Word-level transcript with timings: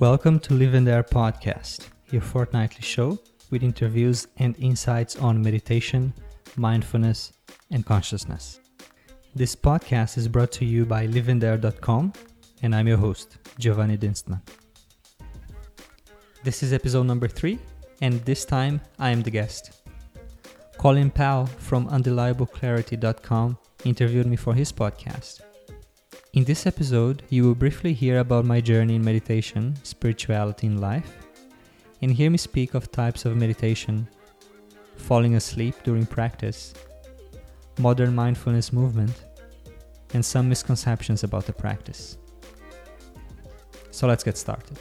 Welcome 0.00 0.40
to 0.40 0.54
Live 0.54 0.72
and 0.72 0.86
Dare 0.86 1.02
podcast, 1.02 1.88
your 2.10 2.22
fortnightly 2.22 2.80
show 2.80 3.18
with 3.50 3.62
interviews 3.62 4.26
and 4.38 4.58
insights 4.58 5.16
on 5.16 5.42
meditation, 5.42 6.14
mindfulness, 6.56 7.34
and 7.70 7.84
consciousness. 7.84 8.60
This 9.34 9.54
podcast 9.54 10.16
is 10.16 10.26
brought 10.26 10.52
to 10.52 10.64
you 10.64 10.86
by 10.86 11.06
liveanddare.com, 11.06 12.14
and 12.62 12.74
I'm 12.74 12.88
your 12.88 12.96
host, 12.96 13.36
Giovanni 13.58 13.98
Dienstmann. 13.98 14.40
This 16.44 16.62
is 16.62 16.72
episode 16.72 17.02
number 17.02 17.28
three, 17.28 17.58
and 18.00 18.24
this 18.24 18.46
time 18.46 18.80
I 18.98 19.10
am 19.10 19.20
the 19.20 19.30
guest. 19.30 19.82
Colin 20.78 21.10
Powell 21.10 21.44
from 21.44 21.86
undeniableclarity.com 21.90 23.58
interviewed 23.84 24.26
me 24.26 24.36
for 24.36 24.54
his 24.54 24.72
podcast. 24.72 25.42
In 26.32 26.44
this 26.44 26.64
episode, 26.64 27.24
you 27.28 27.42
will 27.42 27.56
briefly 27.56 27.92
hear 27.92 28.20
about 28.20 28.44
my 28.44 28.60
journey 28.60 28.94
in 28.94 29.04
meditation, 29.04 29.74
spirituality, 29.82 30.68
and 30.68 30.80
life, 30.80 31.26
and 32.02 32.12
hear 32.12 32.30
me 32.30 32.38
speak 32.38 32.74
of 32.74 32.92
types 32.92 33.24
of 33.24 33.36
meditation, 33.36 34.06
falling 34.94 35.34
asleep 35.34 35.74
during 35.82 36.06
practice, 36.06 36.72
modern 37.80 38.14
mindfulness 38.14 38.72
movement, 38.72 39.24
and 40.14 40.24
some 40.24 40.48
misconceptions 40.48 41.24
about 41.24 41.46
the 41.46 41.52
practice. 41.52 42.16
So 43.90 44.06
let's 44.06 44.22
get 44.22 44.38
started. 44.38 44.78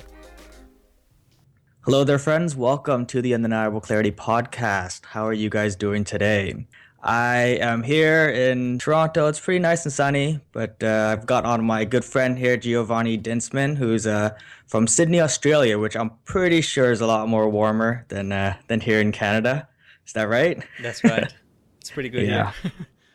Hello 1.81 2.03
there, 2.03 2.19
friends. 2.19 2.55
Welcome 2.55 3.07
to 3.07 3.23
the 3.23 3.33
Undeniable 3.33 3.81
Clarity 3.81 4.11
podcast. 4.11 5.03
How 5.03 5.25
are 5.25 5.33
you 5.33 5.49
guys 5.49 5.75
doing 5.75 6.03
today? 6.03 6.67
I 7.01 7.57
am 7.61 7.83
here 7.83 8.29
in 8.29 8.77
Toronto. 8.77 9.27
It's 9.27 9.39
pretty 9.39 9.59
nice 9.59 9.85
and 9.85 9.93
sunny, 9.93 10.41
but 10.51 10.83
uh, 10.83 11.15
I've 11.17 11.25
got 11.25 11.45
on 11.45 11.63
my 11.63 11.85
good 11.85 12.03
friend 12.03 12.37
here, 12.37 12.57
Giovanni 12.57 13.17
Dienstmann, 13.17 13.77
who's 13.77 14.05
uh, 14.05 14.31
from 14.67 14.85
Sydney, 14.85 15.21
Australia, 15.21 15.79
which 15.79 15.95
I'm 15.95 16.11
pretty 16.25 16.59
sure 16.59 16.91
is 16.91 16.99
a 16.99 17.07
lot 17.07 17.29
more 17.29 17.47
warmer 17.47 18.05
than 18.09 18.33
uh, 18.33 18.55
than 18.67 18.81
here 18.81 18.99
in 18.99 19.13
Canada. 19.13 19.67
Is 20.05 20.13
that 20.13 20.27
right? 20.27 20.63
That's 20.81 21.03
right. 21.03 21.33
It's 21.79 21.91
pretty 21.91 22.09
good 22.09 22.27
yeah. 22.27 22.51
here. 22.61 22.71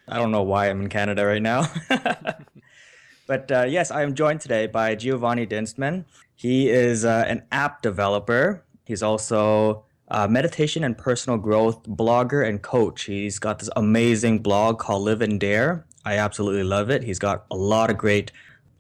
I 0.08 0.16
don't 0.16 0.30
know 0.30 0.42
why 0.42 0.70
I'm 0.70 0.80
in 0.80 0.88
Canada 0.88 1.26
right 1.26 1.42
now. 1.42 1.70
but 3.26 3.52
uh, 3.52 3.66
yes, 3.68 3.90
I 3.90 4.02
am 4.02 4.14
joined 4.14 4.40
today 4.40 4.66
by 4.66 4.94
Giovanni 4.94 5.46
Dienstmann. 5.46 6.06
He 6.34 6.70
is 6.70 7.04
uh, 7.04 7.24
an 7.28 7.42
app 7.52 7.82
developer. 7.82 8.64
He's 8.86 9.02
also 9.02 9.83
uh, 10.08 10.28
meditation 10.28 10.84
and 10.84 10.96
personal 10.96 11.38
growth 11.38 11.82
blogger 11.84 12.46
and 12.46 12.62
coach. 12.62 13.04
He's 13.04 13.38
got 13.38 13.58
this 13.58 13.70
amazing 13.76 14.40
blog 14.40 14.78
called 14.78 15.02
Live 15.02 15.22
and 15.22 15.40
Dare. 15.40 15.86
I 16.04 16.18
absolutely 16.18 16.64
love 16.64 16.90
it. 16.90 17.02
He's 17.02 17.18
got 17.18 17.46
a 17.50 17.56
lot 17.56 17.90
of 17.90 17.96
great 17.96 18.30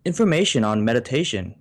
information 0.04 0.64
on 0.64 0.84
meditation. 0.84 1.54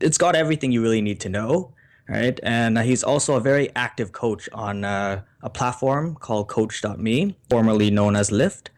It's 0.00 0.18
got 0.18 0.34
everything 0.34 0.72
you 0.72 0.82
really 0.82 1.02
need 1.02 1.20
to 1.20 1.28
know, 1.28 1.74
right? 2.08 2.38
And 2.42 2.78
he's 2.78 3.02
also 3.02 3.36
a 3.36 3.40
very 3.40 3.74
active 3.76 4.12
coach 4.12 4.48
on 4.52 4.84
uh, 4.84 5.22
a 5.42 5.50
platform 5.50 6.16
called 6.16 6.48
Coach.me, 6.48 7.36
formerly 7.50 7.90
known 7.90 8.16
as 8.16 8.32
Lift. 8.32 8.70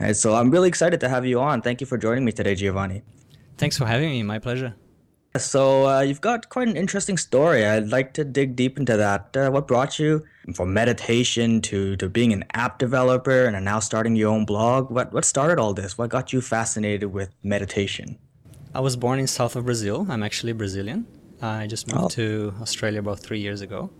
Right, 0.00 0.14
so 0.14 0.34
I'm 0.34 0.50
really 0.50 0.68
excited 0.68 1.00
to 1.00 1.08
have 1.08 1.26
you 1.26 1.40
on. 1.40 1.60
Thank 1.60 1.80
you 1.80 1.86
for 1.86 1.98
joining 1.98 2.24
me 2.24 2.30
today, 2.32 2.54
Giovanni. 2.54 3.02
Thanks 3.56 3.76
for 3.76 3.84
having 3.84 4.10
me. 4.10 4.22
My 4.22 4.38
pleasure. 4.38 4.76
So 5.36 5.86
uh, 5.86 6.00
you've 6.00 6.20
got 6.20 6.48
quite 6.48 6.68
an 6.68 6.76
interesting 6.76 7.18
story. 7.18 7.64
I'd 7.64 7.88
like 7.88 8.14
to 8.14 8.24
dig 8.24 8.56
deep 8.56 8.78
into 8.78 8.96
that. 8.96 9.36
Uh, 9.36 9.50
what 9.50 9.68
brought 9.68 9.98
you 9.98 10.24
from 10.54 10.72
meditation 10.72 11.60
to, 11.62 11.96
to 11.96 12.08
being 12.08 12.32
an 12.32 12.44
app 12.54 12.78
developer 12.78 13.44
and 13.44 13.64
now 13.64 13.78
starting 13.78 14.16
your 14.16 14.30
own 14.30 14.46
blog? 14.46 14.90
What 14.90 15.12
what 15.12 15.24
started 15.24 15.58
all 15.58 15.74
this? 15.74 15.98
What 15.98 16.10
got 16.10 16.32
you 16.32 16.40
fascinated 16.40 17.12
with 17.12 17.30
meditation? 17.42 18.18
I 18.74 18.80
was 18.80 18.96
born 18.96 19.18
in 19.18 19.26
south 19.26 19.54
of 19.54 19.66
Brazil. 19.66 20.06
I'm 20.08 20.22
actually 20.22 20.52
Brazilian. 20.52 21.06
I 21.42 21.66
just 21.66 21.86
moved 21.86 22.04
oh. 22.04 22.08
to 22.08 22.54
Australia 22.60 23.00
about 23.00 23.20
three 23.20 23.40
years 23.40 23.60
ago. 23.60 23.90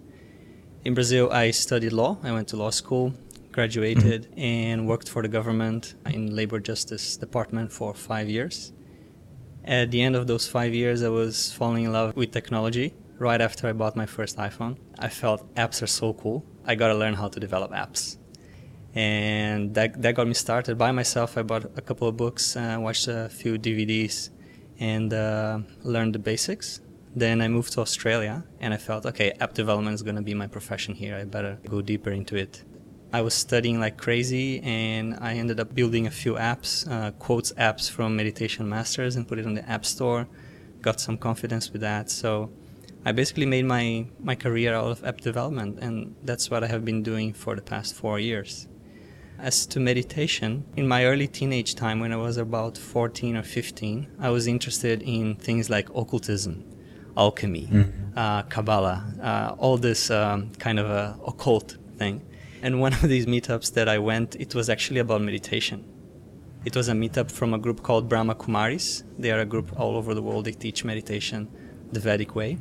In 0.85 0.95
Brazil, 0.95 1.31
I 1.31 1.51
studied 1.51 1.93
law. 1.93 2.19
I 2.23 2.33
went 2.33 2.49
to 2.49 2.57
law 2.57 2.71
school, 2.71 3.13
graduated, 3.53 4.23
mm-hmm. 4.23 4.41
and 4.41 4.89
worked 4.89 5.09
for 5.09 5.23
the 5.23 5.29
government 5.29 5.95
in 6.07 6.35
labor 6.35 6.59
justice 6.59 7.17
department 7.17 7.71
for 7.71 7.95
five 7.95 8.29
years. 8.29 8.73
At 9.69 9.91
the 9.91 10.01
end 10.01 10.17
of 10.17 10.27
those 10.27 10.49
five 10.49 10.73
years, 10.73 11.03
I 11.03 11.11
was 11.11 11.53
falling 11.53 11.85
in 11.85 11.93
love 11.93 12.17
with 12.17 12.33
technology. 12.33 12.95
Right 13.19 13.39
after 13.39 13.69
I 13.69 13.75
bought 13.75 13.97
my 13.97 14.07
first 14.07 14.39
iPhone, 14.39 14.79
I 14.99 15.11
felt 15.11 15.55
apps 15.57 15.83
are 15.83 15.87
so 15.87 16.15
cool. 16.15 16.43
I 16.65 16.75
gotta 16.75 16.95
learn 16.95 17.13
how 17.13 17.29
to 17.29 17.39
develop 17.39 17.73
apps. 17.73 18.17
And 18.95 19.75
that, 19.75 20.01
that 20.01 20.15
got 20.15 20.27
me 20.27 20.33
started. 20.33 20.79
By 20.79 20.93
myself, 20.93 21.37
I 21.37 21.43
bought 21.43 21.67
a 21.77 21.83
couple 21.83 22.09
of 22.09 22.17
books, 22.17 22.57
uh, 22.57 22.79
watched 22.81 23.09
a 23.09 23.29
few 23.29 23.59
DVDs, 23.59 24.31
and 24.81 25.13
uh, 25.13 25.59
learned 25.83 26.15
the 26.15 26.19
basics. 26.19 26.81
Then 27.15 27.43
I 27.43 27.49
moved 27.49 27.75
to 27.75 27.83
Australia 27.83 28.45
and 28.61 28.73
I 28.73 28.79
felt, 28.79 29.05
okay, 29.05 29.33
app 29.39 29.53
development 29.53 29.95
is 29.97 30.03
to 30.03 30.23
be 30.23 30.33
my 30.33 30.47
profession 30.47 30.95
here. 30.95 31.15
I 31.15 31.25
better 31.25 31.59
go 31.69 31.83
deeper 31.83 32.11
into 32.11 32.37
it. 32.37 32.65
I 33.13 33.23
was 33.23 33.35
studying 33.35 33.81
like 33.81 33.97
crazy, 33.97 34.61
and 34.61 35.17
I 35.21 35.35
ended 35.35 35.61
up 35.61 35.75
building 35.75 36.07
a 36.07 36.11
few 36.11 36.35
apps, 36.35 36.91
uh, 36.91 37.13
quotes 37.13 37.53
apps 37.53 37.91
from 37.91 38.17
Meditation 38.17 38.69
Masters, 38.69 39.17
and 39.17 39.27
put 39.27 39.39
it 39.39 39.47
on 39.47 39.55
the 39.55 39.69
App 39.69 39.87
Store. 39.87 40.29
Got 40.83 41.01
some 41.01 41.17
confidence 41.17 41.73
with 41.73 41.81
that, 41.81 42.11
so 42.11 42.51
I 43.05 43.13
basically 43.13 43.47
made 43.47 43.65
my 43.65 44.07
my 44.21 44.35
career 44.35 44.75
out 44.75 44.91
of 44.91 45.05
app 45.05 45.21
development, 45.23 45.79
and 45.81 46.15
that's 46.23 46.51
what 46.51 46.63
I 46.63 46.67
have 46.67 46.85
been 46.85 47.03
doing 47.03 47.33
for 47.33 47.57
the 47.57 47.63
past 47.63 47.95
four 47.95 48.19
years. 48.19 48.69
As 49.39 49.67
to 49.67 49.81
meditation, 49.81 50.65
in 50.77 50.87
my 50.87 51.07
early 51.07 51.29
teenage 51.29 51.77
time, 51.77 52.01
when 52.01 52.13
I 52.13 52.17
was 52.17 52.37
about 52.37 52.77
14 52.77 53.37
or 53.37 53.43
15, 53.45 54.09
I 54.19 54.31
was 54.31 54.49
interested 54.49 55.01
in 55.03 55.37
things 55.37 55.71
like 55.71 55.89
occultism, 55.95 56.65
alchemy, 57.17 57.69
mm-hmm. 57.69 58.19
uh, 58.19 58.43
Kabbalah, 58.43 59.15
uh, 59.23 59.55
all 59.57 59.79
this 59.79 60.11
um, 60.11 60.51
kind 60.59 60.79
of 60.79 60.91
a 60.91 61.17
occult 61.25 61.77
thing. 61.97 62.28
And 62.63 62.81
one 62.81 62.93
of 62.93 63.03
these 63.03 63.27
meetups 63.27 63.75
that 63.75 63.89
I 63.89 63.99
went, 63.99 64.37
it 64.37 64.55
was 64.55 64.69
actually 64.69 65.01
about 65.01 65.23
meditation. 65.23 65.85
It 66.65 66.75
was 66.75 66.89
a 66.89 66.93
meetup 66.93 67.31
from 67.31 67.55
a 67.55 67.59
group 67.59 67.83
called 67.83 68.09
Brahma 68.09 68.35
Kumaris. 68.35 69.05
They 69.19 69.31
are 69.31 69.41
a 69.41 69.45
group 69.45 69.79
all 69.79 69.97
over 69.97 70.13
the 70.15 70.23
world. 70.23 70.45
They 70.45 70.53
teach 70.53 70.85
meditation 70.85 71.49
the 71.93 72.01
Vedic 72.01 72.35
way. 72.35 72.59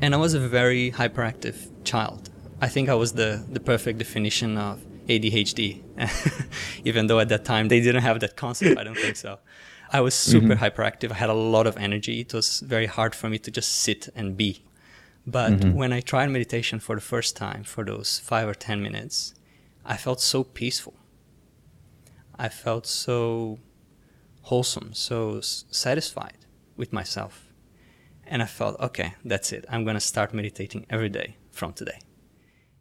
And 0.00 0.14
I 0.14 0.18
was 0.18 0.34
a 0.34 0.40
very 0.40 0.90
hyperactive 0.90 1.56
child. 1.84 2.30
I 2.60 2.68
think 2.68 2.88
I 2.88 2.94
was 2.94 3.12
the, 3.12 3.44
the 3.50 3.60
perfect 3.60 3.98
definition 3.98 4.58
of 4.58 4.80
ADHD, 5.08 5.82
even 6.84 7.06
though 7.06 7.20
at 7.20 7.28
that 7.30 7.44
time 7.44 7.68
they 7.68 7.80
didn't 7.80 8.02
have 8.02 8.20
that 8.20 8.36
concept. 8.36 8.78
I 8.78 8.84
don't 8.84 8.96
think 8.96 9.16
so. 9.16 9.38
I 9.92 10.00
was 10.00 10.14
super 10.14 10.54
mm-hmm. 10.54 10.64
hyperactive. 10.64 11.10
I 11.10 11.14
had 11.14 11.28
a 11.28 11.34
lot 11.34 11.66
of 11.66 11.76
energy. 11.76 12.20
It 12.20 12.32
was 12.32 12.60
very 12.60 12.86
hard 12.86 13.14
for 13.14 13.28
me 13.28 13.38
to 13.38 13.50
just 13.50 13.80
sit 13.80 14.08
and 14.14 14.36
be. 14.36 14.62
But 15.26 15.52
mm-hmm. 15.52 15.72
when 15.74 15.92
I 15.92 16.00
tried 16.00 16.30
meditation 16.30 16.80
for 16.80 16.94
the 16.94 17.00
first 17.00 17.36
time, 17.36 17.62
for 17.64 17.84
those 17.84 18.18
five 18.18 18.48
or 18.48 18.54
10 18.54 18.82
minutes, 18.82 19.34
I 19.84 19.96
felt 19.96 20.20
so 20.20 20.42
peaceful. 20.42 20.94
I 22.36 22.48
felt 22.48 22.86
so 22.86 23.58
wholesome, 24.42 24.92
so 24.94 25.40
satisfied 25.40 26.46
with 26.76 26.92
myself. 26.92 27.46
And 28.26 28.42
I 28.42 28.46
felt, 28.46 28.80
okay, 28.80 29.14
that's 29.24 29.52
it. 29.52 29.64
I'm 29.68 29.84
going 29.84 29.94
to 29.94 30.00
start 30.00 30.34
meditating 30.34 30.86
every 30.90 31.08
day 31.08 31.36
from 31.50 31.72
today. 31.72 31.98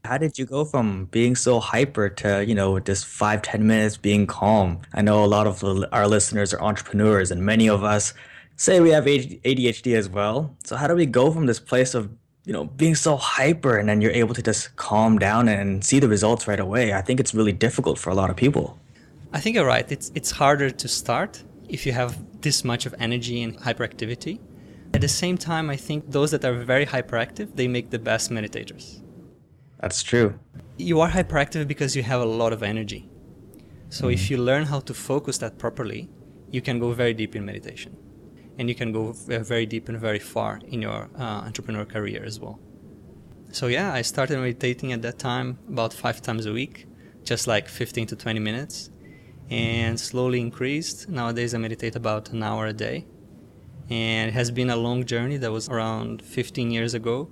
How 0.03 0.17
did 0.17 0.39
you 0.39 0.45
go 0.45 0.65
from 0.65 1.05
being 1.05 1.35
so 1.35 1.59
hyper 1.59 2.09
to, 2.09 2.43
you 2.43 2.55
know, 2.55 2.79
just 2.79 3.05
five 3.05 3.43
ten 3.43 3.67
minutes 3.67 3.97
being 3.97 4.25
calm? 4.25 4.81
I 4.93 5.03
know 5.03 5.23
a 5.23 5.27
lot 5.27 5.45
of 5.45 5.63
our 5.91 6.07
listeners 6.07 6.55
are 6.55 6.61
entrepreneurs, 6.61 7.29
and 7.29 7.45
many 7.45 7.69
of 7.69 7.83
us 7.83 8.15
say 8.55 8.79
we 8.79 8.89
have 8.89 9.05
ADHD 9.05 9.95
as 9.95 10.09
well. 10.09 10.55
So, 10.63 10.75
how 10.75 10.87
do 10.87 10.95
we 10.95 11.05
go 11.05 11.31
from 11.31 11.45
this 11.45 11.59
place 11.59 11.93
of 11.93 12.09
you 12.45 12.53
know 12.53 12.65
being 12.65 12.95
so 12.95 13.17
hyper 13.17 13.77
and 13.77 13.87
then 13.87 14.01
you're 14.01 14.11
able 14.11 14.33
to 14.33 14.41
just 14.41 14.75
calm 14.75 15.19
down 15.19 15.47
and 15.47 15.83
see 15.83 15.99
the 15.99 16.07
results 16.07 16.47
right 16.47 16.59
away 16.59 16.93
i 16.93 17.01
think 17.01 17.19
it's 17.19 17.33
really 17.33 17.53
difficult 17.53 17.97
for 17.99 18.09
a 18.09 18.15
lot 18.15 18.29
of 18.29 18.35
people. 18.35 18.77
I 19.33 19.39
think 19.39 19.55
you're 19.55 19.65
right. 19.65 19.89
It's 19.89 20.11
it's 20.13 20.31
harder 20.31 20.69
to 20.69 20.87
start 20.87 21.43
if 21.69 21.85
you 21.85 21.93
have 21.93 22.11
this 22.41 22.65
much 22.65 22.85
of 22.85 22.93
energy 22.99 23.41
and 23.43 23.57
hyperactivity. 23.57 24.39
At 24.93 24.99
the 24.99 25.13
same 25.23 25.37
time 25.37 25.69
i 25.69 25.77
think 25.77 26.11
those 26.11 26.31
that 26.31 26.43
are 26.43 26.57
very 26.73 26.85
hyperactive 26.85 27.55
they 27.55 27.67
make 27.67 27.89
the 27.91 27.99
best 27.99 28.29
meditators. 28.29 29.01
That's 29.79 30.03
true. 30.03 30.37
You 30.77 30.99
are 31.01 31.09
hyperactive 31.09 31.67
because 31.67 31.95
you 31.95 32.03
have 32.03 32.21
a 32.21 32.25
lot 32.41 32.51
of 32.53 32.61
energy. 32.61 33.09
So 33.89 34.05
mm-hmm. 34.05 34.13
if 34.13 34.29
you 34.29 34.37
learn 34.37 34.65
how 34.65 34.79
to 34.81 34.93
focus 34.93 35.37
that 35.37 35.57
properly 35.57 36.09
you 36.55 36.61
can 36.61 36.79
go 36.79 36.91
very 36.91 37.13
deep 37.13 37.35
in 37.35 37.45
meditation 37.45 37.95
and 38.57 38.69
you 38.69 38.75
can 38.75 38.91
go 38.91 39.13
very 39.13 39.65
deep 39.65 39.89
and 39.89 39.97
very 39.97 40.19
far 40.19 40.59
in 40.67 40.81
your 40.81 41.09
uh, 41.17 41.23
entrepreneur 41.47 41.85
career 41.85 42.23
as 42.23 42.39
well. 42.39 42.59
So 43.51 43.67
yeah, 43.67 43.93
I 43.93 44.01
started 44.01 44.39
meditating 44.39 44.93
at 44.93 45.01
that 45.01 45.19
time 45.19 45.59
about 45.67 45.93
five 45.93 46.21
times 46.21 46.45
a 46.45 46.53
week, 46.53 46.87
just 47.23 47.47
like 47.47 47.67
15 47.67 48.07
to 48.07 48.15
20 48.15 48.39
minutes, 48.39 48.89
and 49.49 49.99
slowly 49.99 50.39
increased. 50.39 51.09
Nowadays, 51.09 51.53
I 51.53 51.57
meditate 51.57 51.95
about 51.95 52.29
an 52.29 52.43
hour 52.43 52.67
a 52.67 52.73
day, 52.73 53.05
and 53.89 54.29
it 54.29 54.33
has 54.33 54.51
been 54.51 54.69
a 54.69 54.77
long 54.77 55.05
journey. 55.05 55.35
That 55.37 55.51
was 55.51 55.67
around 55.67 56.21
15 56.21 56.71
years 56.71 56.93
ago. 56.93 57.29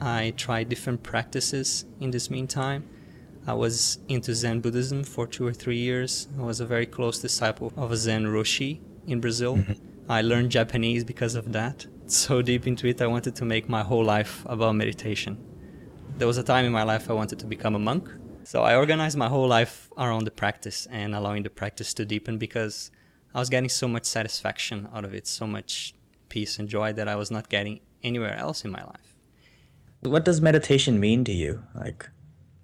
I 0.00 0.32
tried 0.36 0.68
different 0.68 1.02
practices 1.02 1.86
in 1.98 2.12
this 2.12 2.30
meantime. 2.30 2.88
I 3.44 3.54
was 3.54 3.98
into 4.08 4.34
Zen 4.34 4.60
Buddhism 4.60 5.02
for 5.02 5.26
two 5.26 5.44
or 5.44 5.52
three 5.52 5.78
years. 5.78 6.28
I 6.38 6.42
was 6.42 6.60
a 6.60 6.66
very 6.66 6.86
close 6.86 7.18
disciple 7.18 7.72
of 7.76 7.90
a 7.90 7.96
Zen 7.96 8.26
Roshi 8.26 8.80
in 9.08 9.20
Brazil. 9.20 9.56
Mm-hmm 9.56 9.91
I 10.08 10.22
learned 10.22 10.50
Japanese 10.50 11.04
because 11.04 11.34
of 11.34 11.52
that. 11.52 11.86
so 12.06 12.42
deep 12.42 12.66
into 12.66 12.86
it, 12.86 13.00
I 13.00 13.06
wanted 13.06 13.34
to 13.36 13.44
make 13.44 13.68
my 13.68 13.82
whole 13.82 14.04
life 14.04 14.44
about 14.46 14.74
meditation. 14.74 15.38
There 16.18 16.26
was 16.26 16.38
a 16.38 16.42
time 16.42 16.64
in 16.64 16.72
my 16.72 16.82
life 16.82 17.08
I 17.08 17.14
wanted 17.14 17.38
to 17.38 17.46
become 17.46 17.74
a 17.74 17.78
monk. 17.78 18.08
So 18.44 18.62
I 18.62 18.76
organized 18.76 19.16
my 19.16 19.28
whole 19.28 19.46
life 19.46 19.90
around 19.96 20.24
the 20.24 20.30
practice 20.30 20.86
and 20.90 21.14
allowing 21.14 21.44
the 21.44 21.50
practice 21.50 21.94
to 21.94 22.04
deepen 22.04 22.38
because 22.38 22.90
I 23.34 23.38
was 23.38 23.48
getting 23.48 23.68
so 23.68 23.88
much 23.88 24.04
satisfaction 24.04 24.88
out 24.92 25.04
of 25.04 25.14
it, 25.14 25.26
so 25.26 25.46
much 25.46 25.94
peace 26.28 26.58
and 26.58 26.68
joy 26.68 26.92
that 26.94 27.08
I 27.08 27.16
was 27.16 27.30
not 27.30 27.48
getting 27.48 27.80
anywhere 28.02 28.36
else 28.36 28.64
in 28.64 28.70
my 28.70 28.82
life. 28.82 29.14
What 30.00 30.24
does 30.24 30.40
meditation 30.40 30.98
mean 30.98 31.24
to 31.24 31.32
you? 31.32 31.62
Like, 31.74 32.10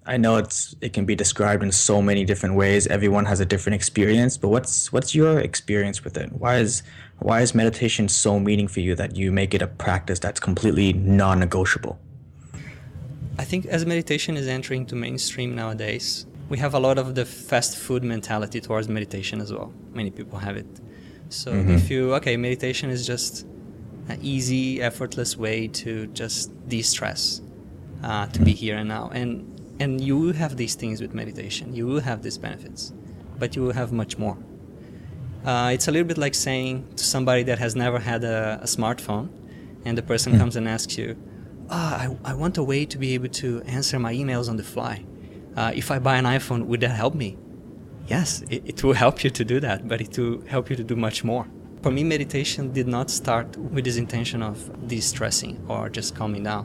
I 0.04 0.16
know 0.16 0.36
it's 0.36 0.74
it 0.80 0.92
can 0.92 1.04
be 1.04 1.14
described 1.14 1.62
in 1.62 1.70
so 1.70 2.02
many 2.02 2.24
different 2.24 2.56
ways. 2.56 2.86
Everyone 2.86 3.26
has 3.26 3.40
a 3.40 3.46
different 3.46 3.74
experience, 3.74 4.38
but 4.38 4.48
what's 4.48 4.90
what's 4.92 5.14
your 5.14 5.38
experience 5.38 6.02
with 6.02 6.16
it? 6.16 6.32
Why 6.32 6.56
is 6.56 6.82
why 7.20 7.40
is 7.40 7.54
meditation 7.54 8.08
so 8.08 8.38
meaning 8.38 8.68
for 8.68 8.80
you 8.80 8.94
that 8.94 9.16
you 9.16 9.32
make 9.32 9.54
it 9.54 9.62
a 9.62 9.66
practice 9.66 10.18
that's 10.18 10.40
completely 10.40 10.92
non-negotiable? 10.92 11.98
I 13.38 13.44
think 13.44 13.66
as 13.66 13.86
meditation 13.86 14.36
is 14.36 14.46
entering 14.46 14.86
to 14.86 14.96
mainstream 14.96 15.54
nowadays, 15.54 16.26
we 16.48 16.58
have 16.58 16.74
a 16.74 16.78
lot 16.78 16.98
of 16.98 17.14
the 17.14 17.24
fast 17.24 17.76
food 17.76 18.02
mentality 18.02 18.60
towards 18.60 18.88
meditation 18.88 19.40
as 19.40 19.52
well. 19.52 19.72
Many 19.92 20.10
people 20.10 20.38
have 20.38 20.56
it. 20.56 20.66
So 21.28 21.52
mm-hmm. 21.52 21.70
if 21.70 21.90
you 21.90 22.14
okay, 22.14 22.36
meditation 22.36 22.90
is 22.90 23.06
just 23.06 23.46
an 24.08 24.18
easy, 24.22 24.80
effortless 24.80 25.36
way 25.36 25.68
to 25.68 26.06
just 26.08 26.50
de-stress, 26.68 27.42
uh, 28.02 28.26
to 28.26 28.32
mm-hmm. 28.32 28.44
be 28.44 28.52
here 28.52 28.76
and 28.76 28.88
now, 28.88 29.10
and 29.12 29.60
and 29.78 30.00
you 30.00 30.16
will 30.16 30.32
have 30.32 30.56
these 30.56 30.74
things 30.74 31.00
with 31.00 31.14
meditation. 31.14 31.74
You 31.74 31.86
will 31.86 32.00
have 32.00 32.22
these 32.22 32.38
benefits, 32.38 32.92
but 33.38 33.54
you 33.54 33.62
will 33.62 33.74
have 33.74 33.92
much 33.92 34.18
more. 34.18 34.38
Uh, 35.48 35.70
it's 35.74 35.88
a 35.88 35.90
little 35.90 36.08
bit 36.12 36.18
like 36.18 36.34
saying 36.34 36.74
to 36.96 37.04
somebody 37.04 37.42
that 37.42 37.58
has 37.58 37.74
never 37.74 37.98
had 37.98 38.22
a, 38.22 38.60
a 38.62 38.66
smartphone, 38.66 39.26
and 39.86 39.96
the 39.96 40.02
person 40.02 40.32
mm-hmm. 40.32 40.40
comes 40.42 40.56
and 40.56 40.68
asks 40.68 40.98
you, 40.98 41.08
"Ah, 41.70 42.06
oh, 42.06 42.18
I, 42.24 42.30
I 42.32 42.34
want 42.42 42.58
a 42.58 42.62
way 42.72 42.80
to 42.92 42.98
be 42.98 43.14
able 43.16 43.32
to 43.42 43.48
answer 43.78 43.98
my 43.98 44.12
emails 44.20 44.46
on 44.50 44.56
the 44.56 44.68
fly." 44.74 44.94
uh, 45.58 45.72
if 45.74 45.90
I 45.90 45.98
buy 45.98 46.16
an 46.16 46.24
iPhone, 46.24 46.66
would 46.66 46.80
that 46.82 46.94
help 47.02 47.14
me? 47.14 47.36
Yes, 48.06 48.42
it, 48.48 48.62
it 48.64 48.84
will 48.84 48.92
help 48.92 49.24
you 49.24 49.30
to 49.30 49.44
do 49.44 49.58
that, 49.60 49.88
but 49.88 50.00
it 50.00 50.16
will 50.16 50.40
help 50.46 50.70
you 50.70 50.76
to 50.76 50.84
do 50.84 50.94
much 50.94 51.24
more. 51.24 51.46
For 51.82 51.90
me, 51.90 52.04
meditation 52.04 52.72
did 52.72 52.86
not 52.86 53.10
start 53.10 53.56
with 53.56 53.84
this 53.84 53.96
intention 53.96 54.40
of 54.42 54.56
de 54.86 55.00
stressing 55.00 55.64
or 55.68 55.88
just 55.88 56.14
calming 56.14 56.44
down. 56.44 56.64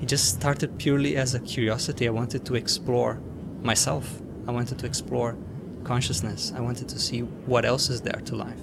It 0.00 0.06
just 0.06 0.26
started 0.28 0.78
purely 0.78 1.16
as 1.16 1.34
a 1.34 1.40
curiosity. 1.40 2.06
I 2.06 2.10
wanted 2.10 2.44
to 2.46 2.54
explore 2.54 3.20
myself, 3.62 4.22
I 4.46 4.52
wanted 4.52 4.78
to 4.78 4.86
explore 4.86 5.36
consciousness, 5.84 6.52
I 6.56 6.60
wanted 6.60 6.88
to 6.88 6.98
see 6.98 7.20
what 7.20 7.64
else 7.64 7.90
is 7.90 8.00
there 8.02 8.20
to 8.24 8.36
life. 8.36 8.60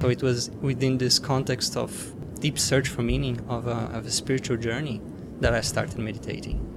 So 0.00 0.08
it 0.08 0.22
was 0.22 0.50
within 0.60 0.98
this 0.98 1.18
context 1.18 1.76
of 1.76 2.14
deep 2.40 2.58
search 2.58 2.88
for 2.88 3.02
meaning 3.02 3.40
of 3.48 3.66
a, 3.66 3.90
of 3.96 4.06
a 4.06 4.10
spiritual 4.10 4.56
journey 4.56 5.00
that 5.40 5.54
I 5.54 5.60
started 5.60 5.98
meditating 5.98 6.72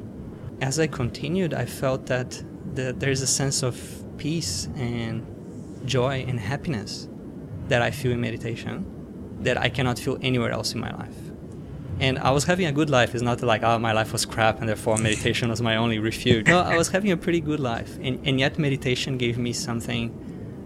as 0.62 0.80
I 0.80 0.88
continued, 0.88 1.54
I 1.54 1.66
felt 1.66 2.06
that 2.08 2.42
the, 2.74 2.94
there's 2.98 3.22
a 3.22 3.28
sense 3.28 3.64
of 3.64 4.04
peace 4.18 4.68
and 4.76 5.26
joy 5.86 6.26
and 6.28 6.40
happiness 6.40 7.08
that 7.68 7.82
I 7.82 7.92
feel 7.92 8.12
in 8.12 8.22
meditation 8.22 8.86
that 9.42 9.58
I 9.58 9.70
cannot 9.70 10.00
feel 10.00 10.18
anywhere 10.22 10.52
else 10.52 10.74
in 10.74 10.80
my 10.80 10.92
life. 10.92 11.16
And 12.00 12.20
I 12.20 12.32
was 12.32 12.44
having 12.44 12.66
a 12.66 12.72
good 12.72 12.90
life. 12.90 13.14
It's 13.14 13.24
not 13.24 13.42
like, 13.42 13.64
oh, 13.64 13.80
my 13.80 13.94
life 13.94 14.12
was 14.12 14.26
crap 14.26 14.60
and 14.60 14.68
therefore 14.68 14.98
meditation 14.98 15.50
was 15.50 15.62
my 15.62 15.78
only 15.78 16.00
refuge. 16.00 16.48
No, 16.48 16.60
I 16.60 16.78
was 16.78 16.90
having 16.90 17.12
a 17.12 17.18
pretty 17.18 17.40
good 17.40 17.60
life. 17.60 17.98
And, 18.02 18.20
and 18.28 18.40
yet 18.40 18.60
meditation 18.60 19.18
gave 19.18 19.38
me 19.38 19.54
something 19.54 20.12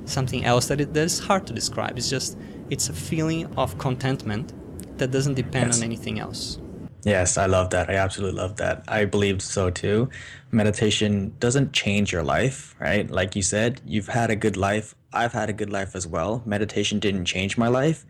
something 0.06 0.44
else 0.44 0.68
that, 0.68 0.82
it, 0.82 0.94
that 0.94 1.04
is 1.04 1.20
hard 1.20 1.46
to 1.48 1.54
describe. 1.54 1.98
It's 1.98 2.10
just, 2.10 2.38
it's 2.70 2.90
a 2.90 2.94
feeling 2.94 3.46
of 3.58 3.78
contentment 3.78 4.54
that 4.98 5.12
doesn't 5.12 5.36
depend 5.36 5.68
yes. 5.68 5.78
on 5.78 5.84
anything 5.84 6.20
else. 6.20 6.60
Yes, 7.04 7.38
I 7.38 7.46
love 7.46 7.70
that. 7.70 7.90
I 7.90 7.96
absolutely 7.96 8.42
love 8.42 8.58
that. 8.58 8.84
I 8.88 9.06
believe 9.06 9.42
so 9.42 9.70
too. 9.70 10.10
Meditation 10.52 11.34
doesn't 11.40 11.72
change 11.72 12.12
your 12.12 12.24
life, 12.24 12.76
right? 12.80 13.10
Like 13.10 13.36
you 13.36 13.42
said, 13.42 13.82
you've 13.86 14.10
had 14.10 14.30
a 14.30 14.36
good 14.36 14.58
life. 14.58 14.96
I've 15.14 15.32
had 15.34 15.50
a 15.50 15.54
good 15.54 15.70
life 15.70 15.96
as 15.96 16.06
well. 16.06 16.44
Meditation 16.46 17.00
didn't 17.00 17.26
change 17.26 17.58
my 17.58 17.68
life, 17.68 18.06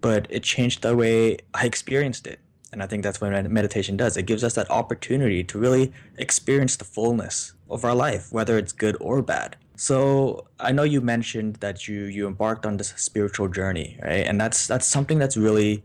but 0.00 0.26
it 0.30 0.42
changed 0.42 0.82
the 0.82 0.96
way 0.96 1.38
I 1.54 1.66
experienced 1.66 2.26
it. 2.26 2.40
And 2.72 2.82
I 2.82 2.86
think 2.86 3.02
that's 3.02 3.20
what 3.20 3.32
meditation 3.50 3.96
does. 3.96 4.16
It 4.16 4.26
gives 4.26 4.44
us 4.44 4.54
that 4.54 4.70
opportunity 4.70 5.42
to 5.44 5.58
really 5.58 5.92
experience 6.18 6.76
the 6.76 6.84
fullness 6.84 7.54
of 7.70 7.84
our 7.84 7.94
life, 7.94 8.30
whether 8.30 8.58
it's 8.58 8.72
good 8.72 8.96
or 9.00 9.22
bad. 9.22 9.56
So 9.76 10.46
I 10.58 10.72
know 10.72 10.82
you 10.82 11.00
mentioned 11.00 11.56
that 11.56 11.86
you 11.86 12.02
you 12.04 12.26
embarked 12.26 12.66
on 12.66 12.76
this 12.76 12.92
spiritual 12.96 13.48
journey, 13.48 13.98
right? 14.02 14.26
And 14.26 14.40
that's 14.40 14.66
that's 14.66 14.86
something 14.86 15.18
that's 15.18 15.36
really 15.36 15.84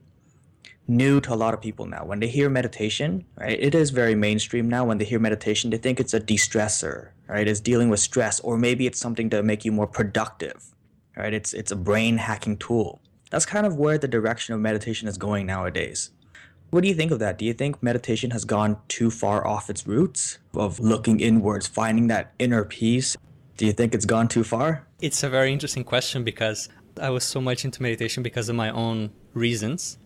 new 0.87 1.21
to 1.21 1.33
a 1.33 1.35
lot 1.35 1.53
of 1.53 1.61
people 1.61 1.85
now. 1.85 2.03
When 2.03 2.19
they 2.19 2.27
hear 2.27 2.49
meditation, 2.49 3.23
right, 3.37 3.57
it 3.57 3.75
is 3.75 3.91
very 3.91 4.15
mainstream 4.15 4.67
now. 4.67 4.83
When 4.83 4.97
they 4.97 5.05
hear 5.05 5.19
meditation, 5.19 5.69
they 5.69 5.77
think 5.77 5.99
it's 5.99 6.13
a 6.13 6.19
de-stressor, 6.19 7.09
right? 7.27 7.47
It's 7.47 7.61
dealing 7.61 7.89
with 7.89 7.99
stress, 7.99 8.39
or 8.41 8.57
maybe 8.57 8.87
it's 8.87 8.99
something 8.99 9.29
to 9.29 9.43
make 9.43 9.63
you 9.63 9.71
more 9.71 9.87
productive, 9.87 10.73
right? 11.15 11.33
It's 11.33 11.53
it's 11.53 11.71
a 11.71 11.77
brain 11.77 12.17
hacking 12.17 12.57
tool. 12.57 12.99
That's 13.33 13.47
kind 13.47 13.65
of 13.65 13.77
where 13.77 13.97
the 13.97 14.07
direction 14.07 14.53
of 14.53 14.61
meditation 14.61 15.07
is 15.07 15.17
going 15.17 15.47
nowadays. 15.47 16.11
What 16.69 16.83
do 16.83 16.87
you 16.87 16.93
think 16.93 17.11
of 17.11 17.17
that? 17.17 17.39
Do 17.39 17.45
you 17.45 17.53
think 17.53 17.81
meditation 17.81 18.29
has 18.29 18.45
gone 18.45 18.77
too 18.87 19.09
far 19.09 19.45
off 19.45 19.71
its 19.71 19.87
roots 19.87 20.37
of 20.53 20.79
looking 20.79 21.19
inwards, 21.19 21.65
finding 21.65 22.07
that 22.07 22.33
inner 22.37 22.63
peace? 22.63 23.17
Do 23.57 23.65
you 23.65 23.73
think 23.73 23.95
it's 23.95 24.05
gone 24.05 24.27
too 24.27 24.43
far? 24.43 24.85
It's 25.01 25.23
a 25.23 25.29
very 25.29 25.51
interesting 25.51 25.83
question 25.83 26.23
because 26.23 26.69
I 27.01 27.09
was 27.09 27.23
so 27.23 27.41
much 27.41 27.65
into 27.65 27.81
meditation 27.81 28.21
because 28.21 28.49
of 28.49 28.55
my 28.55 28.69
own 28.69 29.09
reasons 29.33 29.97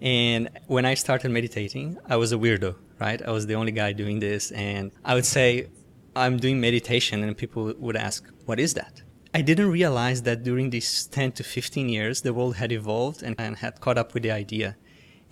and 0.00 0.50
when 0.66 0.84
I 0.84 0.94
started 0.94 1.30
meditating, 1.30 1.96
I 2.06 2.16
was 2.16 2.30
a 2.32 2.36
weirdo, 2.36 2.76
right? 3.00 3.22
I 3.22 3.30
was 3.30 3.46
the 3.46 3.54
only 3.54 3.72
guy 3.72 3.92
doing 3.92 4.20
this. 4.20 4.50
And 4.50 4.92
I 5.02 5.14
would 5.14 5.24
say, 5.24 5.68
I'm 6.14 6.36
doing 6.36 6.60
meditation, 6.60 7.24
and 7.24 7.34
people 7.36 7.72
would 7.78 7.96
ask, 7.96 8.28
What 8.44 8.60
is 8.60 8.74
that? 8.74 9.00
I 9.36 9.42
didn't 9.42 9.72
realize 9.72 10.22
that 10.22 10.44
during 10.44 10.70
these 10.70 11.06
10 11.06 11.32
to 11.32 11.42
15 11.42 11.88
years, 11.88 12.22
the 12.22 12.32
world 12.32 12.54
had 12.54 12.70
evolved 12.70 13.20
and, 13.20 13.34
and 13.36 13.56
had 13.56 13.80
caught 13.80 13.98
up 13.98 14.14
with 14.14 14.22
the 14.22 14.30
idea. 14.30 14.76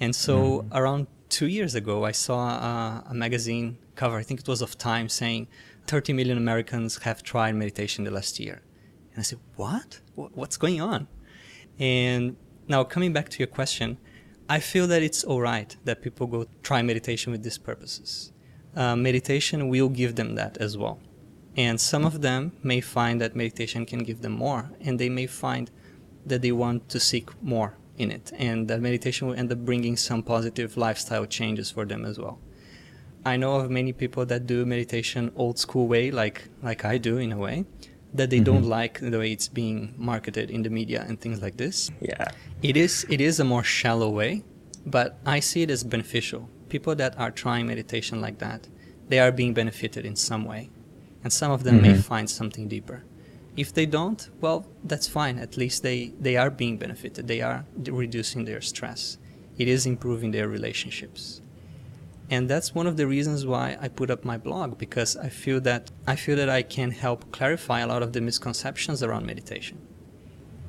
And 0.01 0.13
so, 0.17 0.63
mm. 0.63 0.69
around 0.73 1.07
two 1.29 1.47
years 1.47 1.77
ago, 1.77 2.05
I 2.05 2.11
saw 2.11 2.41
a, 2.49 3.05
a 3.11 3.15
magazine 3.15 3.79
cover, 3.95 4.17
I 4.17 4.25
think 4.25 4.41
it 4.41 4.49
was 4.49 4.61
of 4.61 4.77
Time, 4.77 5.09
saying 5.09 5.47
30 5.87 6.15
million 6.15 6.37
Americans 6.37 6.99
have 7.05 7.23
tried 7.23 7.55
meditation 7.55 8.03
the 8.03 8.11
last 8.11 8.41
year. 8.41 8.61
And 9.13 9.21
I 9.21 9.23
said, 9.23 9.39
What? 9.55 10.01
What's 10.17 10.57
going 10.57 10.81
on? 10.81 11.07
And 11.79 12.37
now, 12.67 12.83
coming 12.83 13.13
back 13.13 13.29
to 13.29 13.39
your 13.39 13.47
question, 13.47 13.99
I 14.49 14.59
feel 14.59 14.89
that 14.89 15.03
it's 15.05 15.23
all 15.23 15.41
right 15.41 15.77
that 15.85 16.03
people 16.03 16.27
go 16.27 16.47
try 16.65 16.83
meditation 16.83 17.31
with 17.31 17.45
these 17.45 17.59
purposes. 17.59 18.33
Uh, 18.75 18.97
meditation 18.97 19.69
will 19.69 19.89
give 19.89 20.17
them 20.17 20.35
that 20.35 20.57
as 20.59 20.77
well. 20.77 20.99
And 21.57 21.81
some 21.81 22.05
of 22.05 22.23
them 22.23 22.53
may 22.63 22.81
find 22.81 23.21
that 23.21 23.37
meditation 23.37 23.85
can 23.85 24.05
give 24.05 24.23
them 24.23 24.33
more, 24.33 24.71
and 24.81 24.99
they 24.99 25.09
may 25.09 25.27
find 25.27 25.71
that 26.25 26.41
they 26.41 26.53
want 26.53 26.89
to 26.89 27.01
seek 27.01 27.29
more 27.43 27.77
in 27.99 28.11
it, 28.11 28.33
and 28.39 28.69
that 28.69 28.81
meditation 28.81 29.29
will 29.29 29.35
end 29.35 29.53
up 29.53 29.59
bringing 29.59 29.97
some 29.97 30.23
positive 30.23 30.77
lifestyle 30.77 31.27
changes 31.27 31.71
for 31.71 31.85
them 31.85 32.05
as 32.05 32.19
well. 32.19 32.39
I 33.25 33.37
know 33.37 33.57
of 33.57 33.71
many 33.71 33.93
people 33.93 34.27
that 34.27 34.47
do 34.47 34.65
meditation 34.67 35.31
old 35.37 35.59
school 35.59 35.87
way, 35.87 36.11
like 36.11 36.49
like 36.63 36.85
I 36.85 36.99
do 36.99 37.19
in 37.19 37.33
a 37.33 37.39
way, 37.39 37.65
that 38.15 38.31
they 38.31 38.37
mm-hmm. 38.37 38.45
don't 38.45 38.65
like 38.65 38.99
the 39.01 39.19
way 39.19 39.33
it's 39.33 39.49
being 39.49 39.95
marketed 39.97 40.51
in 40.51 40.63
the 40.63 40.71
media 40.71 41.05
and 41.07 41.21
things 41.21 41.41
like 41.41 41.57
this. 41.57 41.91
Yeah. 42.01 42.29
It 42.63 42.77
is 42.77 43.07
it 43.09 43.21
is 43.21 43.39
a 43.39 43.45
more 43.45 43.63
shallow 43.63 44.11
way, 44.11 44.43
but 44.87 45.19
I 45.25 45.41
see 45.41 45.63
it 45.63 45.71
as 45.71 45.85
beneficial. 45.85 46.49
People 46.69 46.95
that 46.97 47.19
are 47.19 47.31
trying 47.31 47.67
meditation 47.67 48.21
like 48.21 48.39
that, 48.39 48.69
they 49.09 49.19
are 49.21 49.31
being 49.31 49.55
benefited 49.55 50.05
in 50.05 50.17
some 50.17 50.45
way. 50.45 50.71
And 51.25 51.33
some 51.33 51.51
of 51.53 51.65
them 51.65 51.77
mm-hmm. 51.77 51.93
may 51.93 51.99
find 51.99 52.29
something 52.29 52.69
deeper. 52.69 53.05
If 53.57 53.73
they 53.73 53.87
don't, 53.87 54.29
well, 54.41 54.67
that's 54.83 55.07
fine. 55.07 55.39
At 55.39 55.57
least 55.57 55.83
they, 55.83 56.13
they 56.19 56.37
are 56.37 56.51
being 56.51 56.79
benefited. 56.79 57.29
They 57.29 57.43
are 57.43 57.65
reducing 57.77 58.45
their 58.45 58.61
stress. 58.61 59.19
It 59.59 59.69
is 59.69 59.87
improving 59.87 60.31
their 60.31 60.49
relationships 60.49 61.43
and 62.33 62.49
that's 62.49 62.75
one 62.75 62.87
of 62.87 62.97
the 62.97 63.07
reasons 63.07 63.45
why 63.45 63.77
I 63.79 63.89
put 63.89 64.11
up 64.11 64.25
my 64.25 64.39
blog 64.39 64.79
because 64.79 65.19
I 65.19 65.29
feel 65.29 65.61
that 65.61 65.91
I 66.07 66.17
feel 66.17 66.37
that 66.37 66.49
I 66.49 66.63
can 66.63 66.91
help 66.91 67.31
clarify 67.31 67.81
a 67.81 67.87
lot 67.87 68.03
of 68.03 68.15
the 68.15 68.23
misconceptions 68.23 69.03
around 69.03 69.27
meditation. 69.27 69.77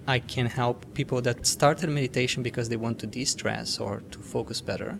I 0.05 0.19
can 0.19 0.48
help 0.48 0.93
people 0.93 1.22
that 1.22 1.48
started 1.48 1.89
meditation 1.89 2.43
because 2.43 2.67
they 2.67 2.75
want 2.75 3.00
to 3.00 3.07
de-stress 3.07 3.79
or 3.79 4.03
to 4.12 4.19
focus 4.19 4.60
better, 4.60 5.00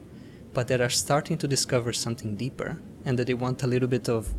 but 0.54 0.70
that 0.70 0.80
are 0.80 0.90
starting 0.90 1.38
to 1.40 1.50
discover 1.50 1.92
something 1.92 2.38
deeper 2.38 2.82
and 3.04 3.20
that 3.20 3.28
they 3.28 3.34
want 3.34 3.64
a 3.64 3.68
little 3.68 3.90
bit 3.90 4.08
of 4.08 4.34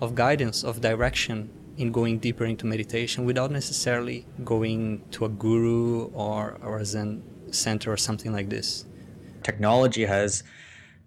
of 0.00 0.14
guidance, 0.14 0.62
of 0.64 0.80
direction 0.80 1.50
in 1.76 1.92
going 1.92 2.18
deeper 2.18 2.44
into 2.44 2.66
meditation 2.66 3.24
without 3.24 3.50
necessarily 3.50 4.26
going 4.44 5.02
to 5.10 5.24
a 5.24 5.28
guru 5.28 6.06
or, 6.12 6.58
or 6.62 6.78
a 6.78 6.84
Zen 6.84 7.22
center 7.50 7.92
or 7.92 7.96
something 7.96 8.32
like 8.32 8.48
this. 8.48 8.86
Technology 9.42 10.04
has 10.06 10.42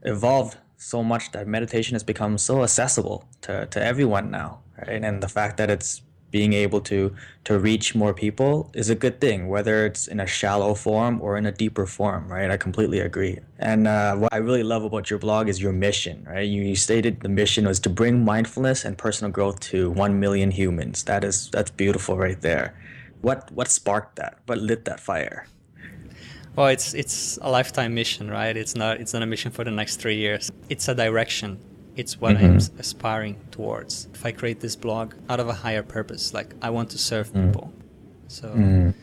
evolved 0.03 0.58
so 0.77 1.03
much 1.03 1.31
that 1.31 1.48
meditation 1.48 1.96
has 1.96 2.03
become 2.03 2.38
so 2.38 2.63
accessible 2.63 3.27
to, 3.41 3.65
to 3.67 3.84
everyone 3.84 4.31
now, 4.31 4.62
right? 4.77 5.03
And 5.03 5.22
the 5.22 5.27
fact 5.27 5.58
that 5.58 5.69
it's 5.69 6.01
being 6.31 6.53
able 6.53 6.81
to 6.81 7.15
to 7.45 7.57
reach 7.57 7.95
more 7.95 8.13
people 8.13 8.69
is 8.74 8.89
a 8.89 8.95
good 8.95 9.19
thing, 9.19 9.48
whether 9.48 9.86
it's 9.86 10.07
in 10.07 10.19
a 10.19 10.27
shallow 10.27 10.74
form 10.75 11.19
or 11.21 11.38
in 11.38 11.45
a 11.45 11.51
deeper 11.51 11.86
form, 11.86 12.27
right? 12.27 12.51
I 12.51 12.57
completely 12.57 13.00
agree. 13.00 13.39
And 13.57 13.88
uh, 13.88 14.15
what 14.15 14.31
I 14.33 14.38
really 14.38 14.63
love 14.63 14.83
about 14.83 15.09
your 15.09 15.19
blog 15.19 15.50
is 15.50 15.62
your 15.62 15.71
mission, 15.74 16.25
right? 16.29 16.48
You, 16.48 16.62
you 16.62 16.75
stated 16.75 17.21
the 17.21 17.29
mission 17.29 17.65
was 17.65 17.79
to 17.81 17.89
bring 17.89 18.24
mindfulness 18.24 18.86
and 18.86 18.98
personal 18.98 19.31
growth 19.31 19.59
to 19.71 19.89
one 19.91 20.19
million 20.19 20.51
humans. 20.51 21.03
That 21.05 21.24
is 21.24 21.50
that's 21.51 21.71
beautiful 21.71 22.17
right 22.17 22.39
there. 22.41 22.75
What 23.21 23.51
what 23.51 23.67
sparked 23.67 24.15
that? 24.17 24.39
What 24.45 24.59
lit 24.59 24.86
that 24.86 25.00
fire? 25.00 25.48
Well, 26.55 26.67
it's 26.67 26.93
it's 26.93 27.39
a 27.41 27.50
lifetime 27.50 27.93
mission, 27.95 28.29
right? 28.29 28.55
It's 28.55 28.75
not 28.75 29.00
it's 29.00 29.13
not 29.13 29.24
a 29.24 29.25
mission 29.25 29.51
for 29.51 29.63
the 29.63 29.71
next 29.71 29.98
three 29.98 30.17
years. 30.17 30.51
It's 30.69 30.88
a 30.88 30.95
direction 30.95 31.59
it's 32.00 32.22
what 32.22 32.38
mm-hmm. 32.38 32.46
I'm 32.46 32.79
aspiring 32.79 33.36
towards. 33.51 34.08
If 34.13 34.25
I 34.25 34.32
create 34.32 34.62
this 34.62 34.77
blog 34.77 35.15
out 35.27 35.41
of 35.41 35.50
a 35.50 35.53
higher 35.53 35.84
purpose, 35.84 36.34
like 36.34 36.56
I 36.62 36.70
want 36.70 36.91
to 36.91 36.98
serve 36.98 37.27
mm. 37.34 37.48
people. 37.48 37.74
So, 38.29 38.48
mm. 38.48 38.94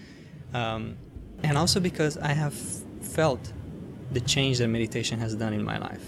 um, 0.55 0.97
and 1.43 1.59
also 1.59 1.79
because 1.79 2.17
I 2.17 2.33
have 2.33 2.55
felt 3.03 3.53
the 4.12 4.21
change 4.21 4.59
that 4.59 4.69
meditation 4.69 5.19
has 5.21 5.35
done 5.35 5.53
in 5.53 5.62
my 5.62 5.76
life. 5.76 6.07